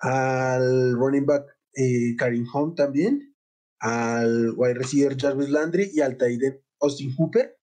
Al 0.00 0.94
running 0.94 1.26
back 1.26 1.44
eh, 1.74 2.16
Karim 2.16 2.46
Hunt 2.52 2.76
también. 2.76 3.34
Al 3.80 4.54
wide 4.56 4.74
receiver 4.74 5.16
Jarvis 5.16 5.50
Landry 5.50 5.90
y 5.94 6.00
al 6.00 6.16
tight 6.16 6.42
Austin 6.80 7.14
Hooper. 7.16 7.56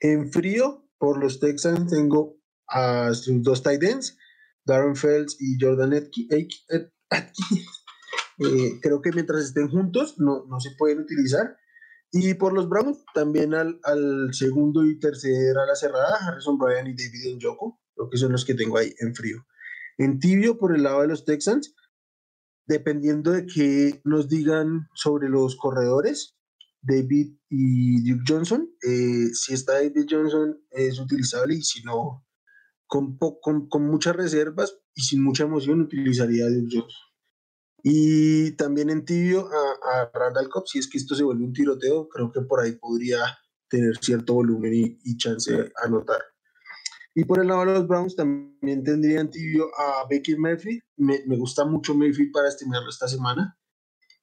En 0.00 0.30
frío, 0.30 0.88
por 0.98 1.18
los 1.18 1.40
Texans 1.40 1.90
tengo 1.90 2.36
a 2.68 3.12
sus 3.14 3.42
dos 3.42 3.62
tight 3.62 3.82
ends, 3.82 4.16
Darren 4.64 4.96
Fells 4.96 5.36
y 5.40 5.56
Jordan 5.60 5.94
Atkins. 5.94 6.66
Eh, 8.38 8.80
creo 8.80 9.00
que 9.02 9.12
mientras 9.12 9.44
estén 9.44 9.68
juntos 9.68 10.18
no, 10.18 10.46
no 10.48 10.58
se 10.58 10.70
pueden 10.76 11.00
utilizar. 11.00 11.56
Y 12.10 12.34
por 12.34 12.52
los 12.54 12.68
Browns, 12.68 13.04
también 13.14 13.54
al, 13.54 13.78
al 13.84 14.30
segundo 14.32 14.84
y 14.84 14.98
tercer 14.98 15.56
a 15.58 15.66
la 15.66 15.76
cerrada, 15.76 16.16
Harrison 16.16 16.58
Bryan 16.58 16.88
y 16.88 16.94
David 16.94 17.36
Njoku, 17.36 17.78
creo 17.94 18.10
que 18.10 18.16
son 18.16 18.32
los 18.32 18.44
que 18.44 18.54
tengo 18.54 18.78
ahí 18.78 18.92
en 18.98 19.14
frío. 19.14 19.46
En 19.98 20.18
tibio, 20.18 20.58
por 20.58 20.74
el 20.74 20.82
lado 20.82 21.02
de 21.02 21.08
los 21.08 21.24
Texans, 21.24 21.74
dependiendo 22.66 23.32
de 23.32 23.46
qué 23.46 24.00
nos 24.04 24.28
digan 24.28 24.88
sobre 24.94 25.28
los 25.28 25.56
corredores, 25.56 26.36
David 26.82 27.36
y 27.48 28.10
Duke 28.10 28.24
Johnson, 28.26 28.68
eh, 28.82 29.28
si 29.32 29.54
está 29.54 29.74
David 29.74 30.06
Johnson 30.10 30.60
es 30.70 30.98
utilizable 30.98 31.54
y 31.54 31.62
si 31.62 31.82
no, 31.82 32.26
con, 32.92 33.16
con, 33.16 33.70
con, 33.70 33.86
muchas 33.86 34.14
reservas 34.14 34.78
y 34.94 35.00
sin 35.00 35.24
mucha 35.24 35.44
emoción 35.44 35.80
utilizaría 35.80 36.44
a 36.44 36.50
Dios 36.50 36.84
Y 37.82 38.50
también 38.56 38.90
en 38.90 39.06
tibio 39.06 39.48
a, 39.48 40.02
a, 40.02 40.10
Randall 40.12 40.50
Cobb, 40.50 40.68
si 40.68 40.78
es 40.78 40.90
que 40.90 40.98
esto 40.98 41.14
se 41.14 41.24
vuelve 41.24 41.42
un 41.42 41.54
tiroteo, 41.54 42.06
creo 42.10 42.30
que 42.30 42.42
por 42.42 42.60
ahí 42.60 42.72
podría 42.72 43.16
tener 43.70 43.96
cierto 43.96 44.34
volumen 44.34 44.74
y, 44.74 45.16
chance 45.16 45.50
de 45.50 45.72
anotar. 45.82 46.20
Y 47.14 47.24
por 47.24 47.40
el 47.40 47.48
lado 47.48 47.60
de 47.60 47.72
los 47.72 47.88
Browns 47.88 48.14
también 48.14 48.84
tendría 48.84 49.20
en 49.20 49.30
tibio 49.30 49.70
a 49.78 50.06
Becky 50.10 50.36
Murphy. 50.36 50.82
Me, 50.98 51.22
me 51.26 51.38
gusta 51.38 51.64
mucho 51.64 51.94
Murphy 51.94 52.30
para 52.30 52.48
estimarlo 52.48 52.90
esta 52.90 53.08
semana. 53.08 53.56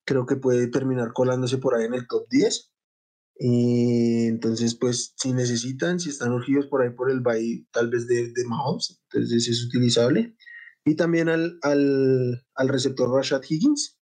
creo 0.06 0.28
que 0.28 0.36
puede 0.36 0.68
terminar 0.68 1.12
colándose 1.12 1.58
por 1.58 1.74
ahí 1.74 1.86
en 1.86 1.96
el 1.96 2.08
top 2.08 2.28
10. 2.30 2.72
Eh, 3.40 4.28
entonces, 4.28 4.76
pues, 4.76 5.14
si 5.18 5.32
necesitan, 5.34 6.00
si 6.00 6.10
están 6.10 6.34
urgidos 6.34 6.68
por 6.68 6.82
ahí 6.82 6.90
por 6.90 7.10
el 7.10 7.22
Bay, 7.22 7.66
tal 7.72 7.90
vez 7.90 8.06
de, 8.06 8.34
de 8.34 8.46
Mahomes, 8.46 9.02
entonces 9.12 9.48
es 9.48 9.66
utilizable. 9.66 10.36
Y 10.86 10.96
también 10.96 11.30
al, 11.30 11.58
al, 11.62 12.46
al 12.56 12.68
receptor 12.68 13.10
Rashad 13.10 13.42
Higgins, 13.48 13.98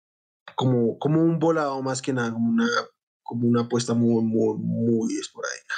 como, 0.55 0.99
como 0.99 1.23
un 1.23 1.39
volado 1.39 1.83
más 1.83 2.01
que 2.01 2.13
nada, 2.15 2.33
como 2.33 2.49
una, 2.49 2.69
como 3.23 3.47
una 3.47 3.63
apuesta 3.63 3.93
muy, 3.93 4.23
muy, 4.23 4.57
muy 4.59 5.15
esporádica. 5.19 5.75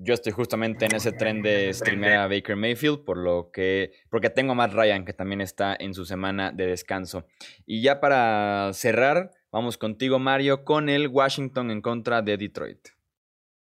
Yo 0.00 0.14
estoy 0.14 0.32
justamente 0.32 0.86
en 0.86 0.94
ese 0.94 1.10
tren 1.10 1.42
de 1.42 1.74
streamear 1.74 2.18
a 2.18 2.28
Baker 2.28 2.54
Mayfield, 2.54 3.04
por 3.04 3.18
lo 3.18 3.50
que, 3.52 3.90
porque 4.10 4.30
tengo 4.30 4.52
a 4.52 4.54
Matt 4.54 4.72
Ryan, 4.72 5.04
que 5.04 5.12
también 5.12 5.40
está 5.40 5.76
en 5.78 5.92
su 5.92 6.04
semana 6.04 6.52
de 6.52 6.66
descanso. 6.66 7.26
Y 7.66 7.82
ya 7.82 8.00
para 8.00 8.72
cerrar, 8.74 9.32
vamos 9.50 9.78
contigo, 9.78 10.18
Mario, 10.18 10.64
con 10.64 10.88
el 10.88 11.08
Washington 11.08 11.70
en 11.70 11.80
contra 11.80 12.22
de 12.22 12.36
Detroit. 12.36 12.88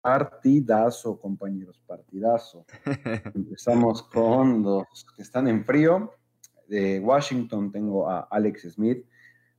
Partidazo, 0.00 1.18
compañeros, 1.18 1.82
partidazo. 1.86 2.66
Empezamos 3.34 4.02
con 4.02 4.62
los 4.62 5.06
que 5.16 5.22
están 5.22 5.48
en 5.48 5.64
frío. 5.64 6.12
De 6.68 7.00
Washington 7.00 7.72
tengo 7.72 8.10
a 8.10 8.20
Alex 8.30 8.72
Smith, 8.72 9.06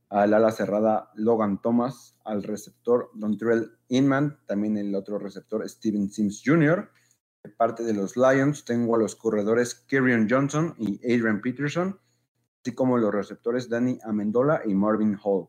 al 0.08 0.34
ala 0.34 0.50
cerrada 0.50 1.10
Logan 1.14 1.60
Thomas, 1.60 2.16
al 2.24 2.42
receptor 2.42 3.10
Dontrell 3.14 3.72
Inman, 3.88 4.38
también 4.46 4.76
el 4.76 4.94
otro 4.94 5.18
receptor 5.18 5.68
Steven 5.68 6.10
Sims 6.10 6.42
Jr. 6.44 6.90
De 7.42 7.50
parte 7.50 7.84
de 7.84 7.94
los 7.94 8.16
Lions 8.16 8.64
tengo 8.64 8.96
a 8.96 8.98
los 8.98 9.14
corredores 9.14 9.74
Kirion 9.74 10.28
Johnson 10.28 10.74
y 10.78 10.98
Adrian 11.04 11.40
Peterson, 11.40 11.98
así 12.62 12.74
como 12.74 12.98
los 12.98 13.14
receptores 13.14 13.68
Danny 13.68 13.98
Amendola 14.04 14.62
y 14.64 14.74
Marvin 14.74 15.16
Hall. 15.22 15.48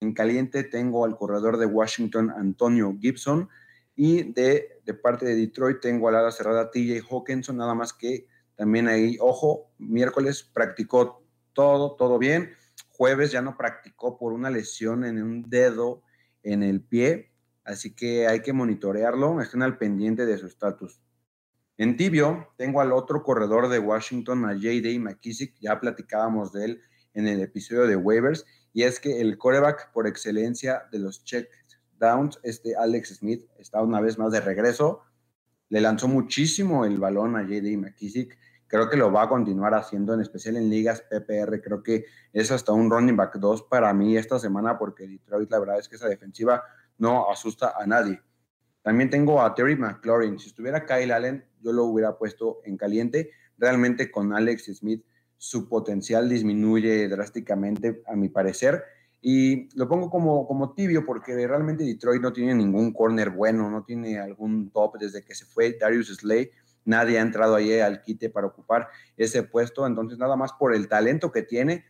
En 0.00 0.12
caliente 0.12 0.64
tengo 0.64 1.04
al 1.04 1.16
corredor 1.16 1.58
de 1.58 1.66
Washington 1.66 2.30
Antonio 2.30 2.96
Gibson 3.00 3.48
y 3.94 4.32
de, 4.32 4.80
de 4.84 4.94
parte 4.94 5.24
de 5.24 5.34
Detroit 5.34 5.80
tengo 5.80 6.08
al 6.08 6.16
ala 6.16 6.30
cerrada 6.30 6.70
TJ 6.70 7.02
Hawkinson, 7.10 7.56
nada 7.56 7.74
más 7.74 7.92
que 7.92 8.26
también 8.54 8.88
ahí, 8.88 9.16
ojo, 9.20 9.70
miércoles 9.78 10.42
practicó 10.42 11.22
todo, 11.52 11.96
todo 11.96 12.18
bien 12.18 12.50
jueves 12.96 13.30
ya 13.30 13.42
no 13.42 13.56
practicó 13.56 14.18
por 14.18 14.32
una 14.32 14.50
lesión 14.50 15.04
en 15.04 15.22
un 15.22 15.48
dedo 15.48 16.02
en 16.42 16.62
el 16.62 16.80
pie, 16.80 17.30
así 17.64 17.94
que 17.94 18.26
hay 18.26 18.40
que 18.40 18.52
monitorearlo, 18.52 19.40
estén 19.40 19.62
al 19.62 19.76
pendiente 19.78 20.24
de 20.24 20.38
su 20.38 20.46
estatus. 20.46 21.00
En 21.76 21.96
tibio, 21.96 22.48
tengo 22.56 22.80
al 22.80 22.92
otro 22.92 23.22
corredor 23.22 23.68
de 23.68 23.78
Washington, 23.78 24.46
a 24.46 24.54
J.D. 24.54 24.98
McKissick, 24.98 25.54
ya 25.60 25.78
platicábamos 25.78 26.52
de 26.52 26.64
él 26.64 26.82
en 27.16 27.26
el 27.26 27.40
episodio 27.40 27.86
de 27.86 27.96
waivers, 27.96 28.46
y 28.72 28.84
es 28.84 29.00
que 29.00 29.20
el 29.20 29.36
coreback 29.38 29.92
por 29.92 30.06
excelencia 30.06 30.84
de 30.92 31.00
los 31.00 31.24
check 31.24 31.48
downs, 31.98 32.38
este 32.42 32.76
Alex 32.76 33.16
Smith, 33.16 33.44
está 33.58 33.82
una 33.82 34.00
vez 34.00 34.18
más 34.18 34.30
de 34.30 34.40
regreso, 34.40 35.02
le 35.68 35.80
lanzó 35.80 36.06
muchísimo 36.06 36.84
el 36.84 36.98
balón 36.98 37.36
a 37.36 37.40
J.D. 37.40 37.76
McKissick, 37.78 38.38
Creo 38.68 38.90
que 38.90 38.96
lo 38.96 39.12
va 39.12 39.24
a 39.24 39.28
continuar 39.28 39.74
haciendo, 39.74 40.14
en 40.14 40.20
especial 40.20 40.56
en 40.56 40.68
ligas 40.68 41.02
PPR. 41.02 41.60
Creo 41.62 41.82
que 41.82 42.06
es 42.32 42.50
hasta 42.50 42.72
un 42.72 42.90
running 42.90 43.16
back 43.16 43.36
2 43.36 43.62
para 43.64 43.92
mí 43.94 44.16
esta 44.16 44.38
semana, 44.38 44.76
porque 44.76 45.06
Detroit, 45.06 45.50
la 45.50 45.60
verdad 45.60 45.78
es 45.78 45.88
que 45.88 45.96
esa 45.96 46.08
defensiva 46.08 46.64
no 46.98 47.30
asusta 47.30 47.74
a 47.78 47.86
nadie. 47.86 48.20
También 48.82 49.08
tengo 49.08 49.40
a 49.40 49.54
Terry 49.54 49.76
McLaurin. 49.76 50.38
Si 50.38 50.48
estuviera 50.48 50.84
Kyle 50.84 51.12
Allen, 51.12 51.44
yo 51.60 51.72
lo 51.72 51.84
hubiera 51.84 52.18
puesto 52.18 52.60
en 52.64 52.76
caliente. 52.76 53.30
Realmente 53.56 54.10
con 54.10 54.32
Alex 54.32 54.64
Smith 54.74 55.04
su 55.38 55.68
potencial 55.68 56.28
disminuye 56.28 57.08
drásticamente, 57.08 58.02
a 58.06 58.14
mi 58.16 58.28
parecer. 58.28 58.82
Y 59.20 59.68
lo 59.76 59.88
pongo 59.88 60.10
como, 60.10 60.46
como 60.46 60.74
tibio 60.74 61.04
porque 61.04 61.34
realmente 61.46 61.84
Detroit 61.84 62.22
no 62.22 62.32
tiene 62.32 62.54
ningún 62.54 62.92
corner 62.92 63.30
bueno, 63.30 63.70
no 63.70 63.82
tiene 63.84 64.18
algún 64.18 64.70
top 64.70 64.98
desde 64.98 65.24
que 65.24 65.34
se 65.34 65.44
fue 65.44 65.76
Darius 65.78 66.14
Slay 66.14 66.50
nadie 66.86 67.18
ha 67.18 67.22
entrado 67.22 67.56
ahí 67.56 67.78
al 67.78 68.00
quite 68.00 68.30
para 68.30 68.46
ocupar 68.46 68.88
ese 69.16 69.42
puesto, 69.42 69.86
entonces 69.86 70.18
nada 70.18 70.36
más 70.36 70.52
por 70.54 70.74
el 70.74 70.88
talento 70.88 71.30
que 71.30 71.42
tiene, 71.42 71.84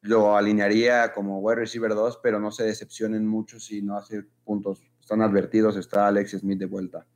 lo 0.00 0.36
alinearía 0.36 1.12
como 1.12 1.38
wide 1.38 1.60
receiver 1.60 1.94
2, 1.94 2.18
pero 2.22 2.40
no 2.40 2.50
se 2.50 2.64
decepcionen 2.64 3.26
mucho 3.26 3.60
si 3.60 3.82
no 3.82 3.96
hace 3.96 4.24
puntos, 4.44 4.82
están 5.00 5.22
advertidos, 5.22 5.76
está 5.76 6.08
Alex 6.08 6.32
Smith 6.32 6.58
de 6.58 6.66
vuelta. 6.66 7.06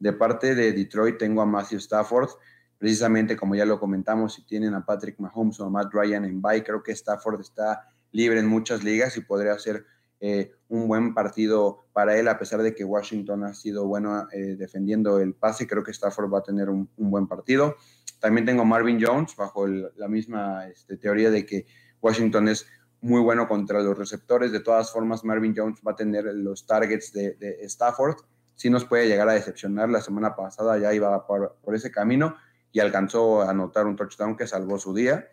De 0.00 0.12
parte 0.12 0.54
de 0.56 0.72
Detroit 0.72 1.18
tengo 1.18 1.42
a 1.42 1.46
Matthew 1.46 1.78
Stafford, 1.78 2.30
precisamente 2.78 3.36
como 3.36 3.54
ya 3.54 3.64
lo 3.64 3.78
comentamos, 3.78 4.34
si 4.34 4.42
tienen 4.44 4.74
a 4.74 4.84
Patrick 4.84 5.18
Mahomes 5.18 5.60
o 5.60 5.66
a 5.66 5.70
Matt 5.70 5.92
Ryan 5.92 6.24
en 6.24 6.42
bye, 6.42 6.62
creo 6.62 6.82
que 6.82 6.92
Stafford 6.92 7.40
está 7.40 7.88
libre 8.12 8.38
en 8.38 8.46
muchas 8.46 8.84
ligas 8.84 9.16
y 9.16 9.20
podría 9.20 9.58
ser 9.58 9.84
eh, 10.20 10.52
un 10.68 10.88
buen 10.88 11.12
partido 11.12 11.84
para 11.92 12.16
él, 12.16 12.28
a 12.28 12.38
pesar 12.38 12.62
de 12.62 12.74
que 12.74 12.84
Washington 12.84 13.44
ha 13.44 13.52
sido 13.52 13.86
bueno 13.86 14.26
eh, 14.32 14.56
defendiendo 14.56 15.18
el 15.18 15.34
pase. 15.34 15.66
Creo 15.66 15.82
que 15.82 15.90
Stafford 15.90 16.32
va 16.32 16.38
a 16.38 16.42
tener 16.42 16.70
un, 16.70 16.88
buen 16.96 17.26
partido. 17.26 17.76
También 18.20 18.46
tengo 18.46 18.64
Marvin 18.64 18.98
Jones, 19.04 19.36
bajo 19.36 19.66
la 19.66 20.08
misma 20.08 20.66
este, 20.68 20.96
teoría 20.96 21.30
de 21.30 21.44
que 21.44 21.66
Washington 22.00 22.48
es 22.48 22.66
muy 23.00 23.20
bueno 23.20 23.46
contra 23.46 23.82
los 23.82 23.98
receptores. 23.98 24.50
De 24.50 24.60
todas 24.60 24.90
formas, 24.90 25.24
Marvin 25.24 25.52
Jones 25.54 25.80
va 25.86 25.92
a 25.92 25.96
tener 25.96 26.24
los 26.24 26.66
targets 26.66 27.12
de, 27.12 27.36
Stafford. 27.62 28.16
Si 28.54 28.70
nos 28.70 28.84
puede 28.84 29.08
llegar 29.08 29.28
a 29.28 29.32
decepcionar. 29.32 29.90
La 29.90 30.00
semana 30.00 30.34
pasada 30.34 30.78
ya 30.78 30.94
iba 30.94 31.26
por 31.26 31.74
ese 31.74 31.90
camino 31.90 32.36
y 32.74 32.80
alcanzó 32.80 33.40
a 33.40 33.48
anotar 33.48 33.86
un 33.86 33.96
touchdown 33.96 34.36
que 34.36 34.46
salvó 34.46 34.78
su 34.78 34.92
día. 34.92 35.30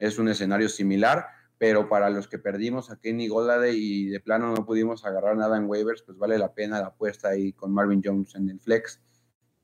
Es 0.00 0.18
un 0.18 0.28
escenario 0.28 0.68
similar 0.68 1.28
pero 1.58 1.88
para 1.88 2.08
los 2.08 2.28
que 2.28 2.38
perdimos 2.38 2.90
a 2.90 3.00
Kenny 3.00 3.26
Golade 3.26 3.72
y 3.72 4.06
de 4.06 4.20
plano 4.20 4.54
no 4.54 4.64
pudimos 4.64 5.04
agarrar 5.04 5.36
nada 5.36 5.56
en 5.56 5.66
waivers, 5.66 6.02
pues 6.02 6.16
vale 6.16 6.38
la 6.38 6.54
pena 6.54 6.80
la 6.80 6.86
apuesta 6.86 7.28
ahí 7.28 7.52
con 7.52 7.74
Marvin 7.74 8.00
Jones 8.02 8.36
en 8.36 8.48
el 8.48 8.60
flex. 8.60 9.02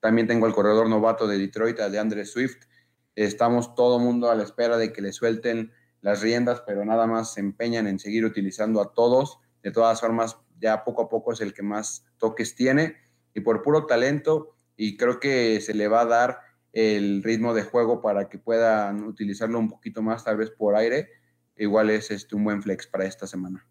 También 0.00 0.26
tengo 0.26 0.46
el 0.46 0.52
corredor 0.52 0.88
novato 0.88 1.28
de 1.28 1.38
Detroit, 1.38 1.78
de 1.78 1.98
Andre 1.98 2.26
Swift. 2.26 2.66
Estamos 3.14 3.76
todo 3.76 4.00
mundo 4.00 4.28
a 4.28 4.34
la 4.34 4.42
espera 4.42 4.76
de 4.76 4.92
que 4.92 5.02
le 5.02 5.12
suelten 5.12 5.72
las 6.00 6.20
riendas, 6.20 6.62
pero 6.66 6.84
nada 6.84 7.06
más 7.06 7.34
se 7.34 7.40
empeñan 7.40 7.86
en 7.86 8.00
seguir 8.00 8.24
utilizando 8.24 8.82
a 8.82 8.92
todos. 8.92 9.38
De 9.62 9.70
todas 9.70 10.00
formas, 10.00 10.36
ya 10.58 10.82
poco 10.82 11.02
a 11.02 11.08
poco 11.08 11.32
es 11.32 11.40
el 11.40 11.54
que 11.54 11.62
más 11.62 12.04
toques 12.18 12.56
tiene 12.56 12.96
y 13.34 13.40
por 13.40 13.62
puro 13.62 13.86
talento 13.86 14.56
y 14.76 14.96
creo 14.96 15.20
que 15.20 15.60
se 15.60 15.74
le 15.74 15.86
va 15.86 16.00
a 16.00 16.06
dar 16.06 16.40
el 16.74 17.22
ritmo 17.22 17.54
de 17.54 17.62
juego 17.62 18.02
para 18.02 18.28
que 18.28 18.38
puedan 18.38 19.04
utilizarlo 19.04 19.58
un 19.58 19.70
poquito 19.70 20.02
más, 20.02 20.24
tal 20.24 20.36
vez 20.36 20.50
por 20.50 20.76
aire 20.76 21.08
igual 21.56 21.90
es 21.90 22.10
este, 22.10 22.34
un 22.34 22.44
buen 22.44 22.62
flex 22.62 22.86
para 22.86 23.04
esta 23.04 23.26
semana. 23.26 23.66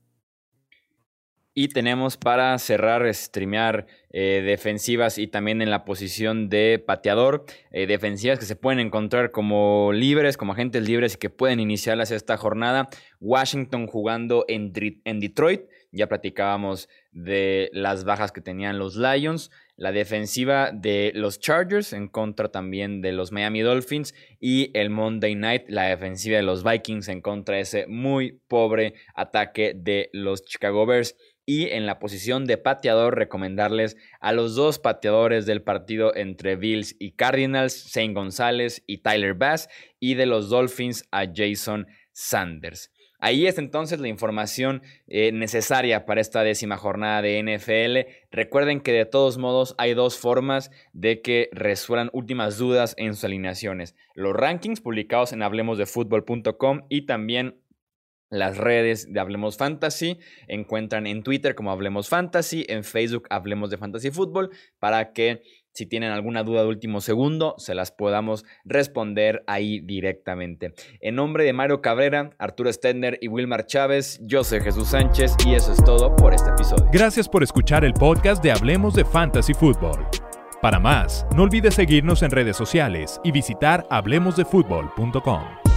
Y 1.55 1.67
tenemos 1.67 2.17
para 2.17 2.57
cerrar, 2.57 3.13
streamear 3.13 3.85
eh, 4.09 4.41
defensivas 4.43 5.19
y 5.19 5.27
también 5.27 5.61
en 5.61 5.69
la 5.69 5.85
posición 5.85 6.49
de 6.49 6.83
pateador, 6.83 7.45
eh, 7.69 7.85
defensivas 7.85 8.39
que 8.39 8.45
se 8.45 8.55
pueden 8.55 8.79
encontrar 8.79 9.29
como 9.29 9.91
libres, 9.93 10.35
como 10.35 10.53
agentes 10.53 10.87
libres 10.87 11.13
y 11.13 11.17
que 11.17 11.29
pueden 11.29 11.59
iniciarlas 11.59 12.09
esta 12.09 12.37
jornada. 12.37 12.89
Washington 13.19 13.85
jugando 13.85 14.45
en, 14.47 14.73
en 15.03 15.19
Detroit, 15.19 15.61
ya 15.91 16.07
platicábamos 16.07 16.89
de 17.11 17.69
las 17.71 18.03
bajas 18.03 18.31
que 18.31 18.41
tenían 18.41 18.79
los 18.79 18.95
Lions 18.95 19.51
la 19.75 19.91
defensiva 19.91 20.71
de 20.71 21.11
los 21.15 21.39
Chargers 21.39 21.93
en 21.93 22.07
contra 22.07 22.49
también 22.49 23.01
de 23.01 23.11
los 23.11 23.31
Miami 23.31 23.61
Dolphins 23.61 24.13
y 24.39 24.71
el 24.77 24.89
Monday 24.89 25.35
Night, 25.35 25.63
la 25.67 25.83
defensiva 25.83 26.37
de 26.37 26.43
los 26.43 26.63
Vikings 26.63 27.07
en 27.07 27.21
contra 27.21 27.55
de 27.55 27.61
ese 27.61 27.87
muy 27.87 28.39
pobre 28.47 28.93
ataque 29.15 29.73
de 29.75 30.09
los 30.13 30.45
Chicago 30.45 30.85
Bears. 30.85 31.15
Y 31.45 31.67
en 31.71 31.85
la 31.85 31.99
posición 31.99 32.45
de 32.45 32.57
pateador, 32.57 33.17
recomendarles 33.17 33.97
a 34.21 34.31
los 34.31 34.55
dos 34.55 34.79
pateadores 34.79 35.45
del 35.45 35.61
partido 35.61 36.15
entre 36.15 36.55
Bills 36.55 36.95
y 36.99 37.13
Cardinals, 37.13 37.91
Zane 37.91 38.13
González 38.13 38.81
y 38.87 38.99
Tyler 38.99 39.33
Bass, 39.33 39.67
y 39.99 40.13
de 40.13 40.25
los 40.25 40.49
Dolphins 40.49 41.03
a 41.11 41.25
Jason 41.25 41.87
Sanders. 42.13 42.92
Ahí 43.25 43.47
es 43.47 43.57
entonces 43.57 44.01
la 44.01 44.09
información 44.09 44.81
eh, 45.07 45.31
necesaria 45.31 46.05
para 46.05 46.19
esta 46.19 46.43
décima 46.43 46.75
jornada 46.75 47.21
de 47.21 47.41
NFL. 47.41 48.11
Recuerden 48.31 48.81
que 48.81 48.91
de 48.91 49.05
todos 49.05 49.37
modos 49.37 49.75
hay 49.77 49.93
dos 49.93 50.17
formas 50.17 50.71
de 50.91 51.21
que 51.21 51.47
resuelvan 51.53 52.09
últimas 52.11 52.57
dudas 52.57 52.95
en 52.97 53.13
sus 53.13 53.23
alineaciones. 53.23 53.95
Los 54.13 54.35
rankings 54.35 54.81
publicados 54.81 55.31
en 55.31 55.41
hablemosdefutbol.com 55.41 56.81
y 56.89 57.05
también 57.05 57.61
las 58.29 58.57
redes 58.57 59.13
de 59.13 59.21
Hablemos 59.21 59.55
Fantasy. 59.55 60.19
Encuentran 60.49 61.07
en 61.07 61.23
Twitter 61.23 61.55
como 61.55 61.71
Hablemos 61.71 62.09
Fantasy, 62.09 62.65
en 62.67 62.83
Facebook 62.83 63.27
Hablemos 63.29 63.69
de 63.69 63.77
Fantasy 63.77 64.11
Fútbol, 64.11 64.49
para 64.79 65.13
que 65.13 65.43
si 65.73 65.85
tienen 65.85 66.11
alguna 66.11 66.43
duda 66.43 66.61
de 66.61 66.67
último 66.67 67.01
segundo, 67.01 67.55
se 67.57 67.75
las 67.75 67.91
podamos 67.91 68.45
responder 68.63 69.43
ahí 69.47 69.79
directamente. 69.79 70.73
En 71.01 71.15
nombre 71.15 71.43
de 71.43 71.53
Mario 71.53 71.81
Cabrera, 71.81 72.31
Arturo 72.37 72.71
Stender 72.71 73.17
y 73.21 73.27
Wilmar 73.27 73.65
Chávez, 73.65 74.19
yo 74.21 74.43
soy 74.43 74.61
Jesús 74.61 74.89
Sánchez 74.89 75.35
y 75.45 75.55
eso 75.55 75.73
es 75.73 75.83
todo 75.83 76.15
por 76.15 76.33
este 76.33 76.49
episodio. 76.51 76.87
Gracias 76.91 77.27
por 77.27 77.43
escuchar 77.43 77.83
el 77.83 77.93
podcast 77.93 78.43
de 78.43 78.51
Hablemos 78.51 78.93
de 78.93 79.03
Fantasy 79.05 79.53
Football. 79.53 80.05
Para 80.61 80.79
más, 80.79 81.25
no 81.35 81.43
olvides 81.43 81.73
seguirnos 81.73 82.23
en 82.23 82.31
redes 82.31 82.55
sociales 82.55 83.19
y 83.23 83.31
visitar 83.31 83.85
hablemosdefutbol.com. 83.89 85.72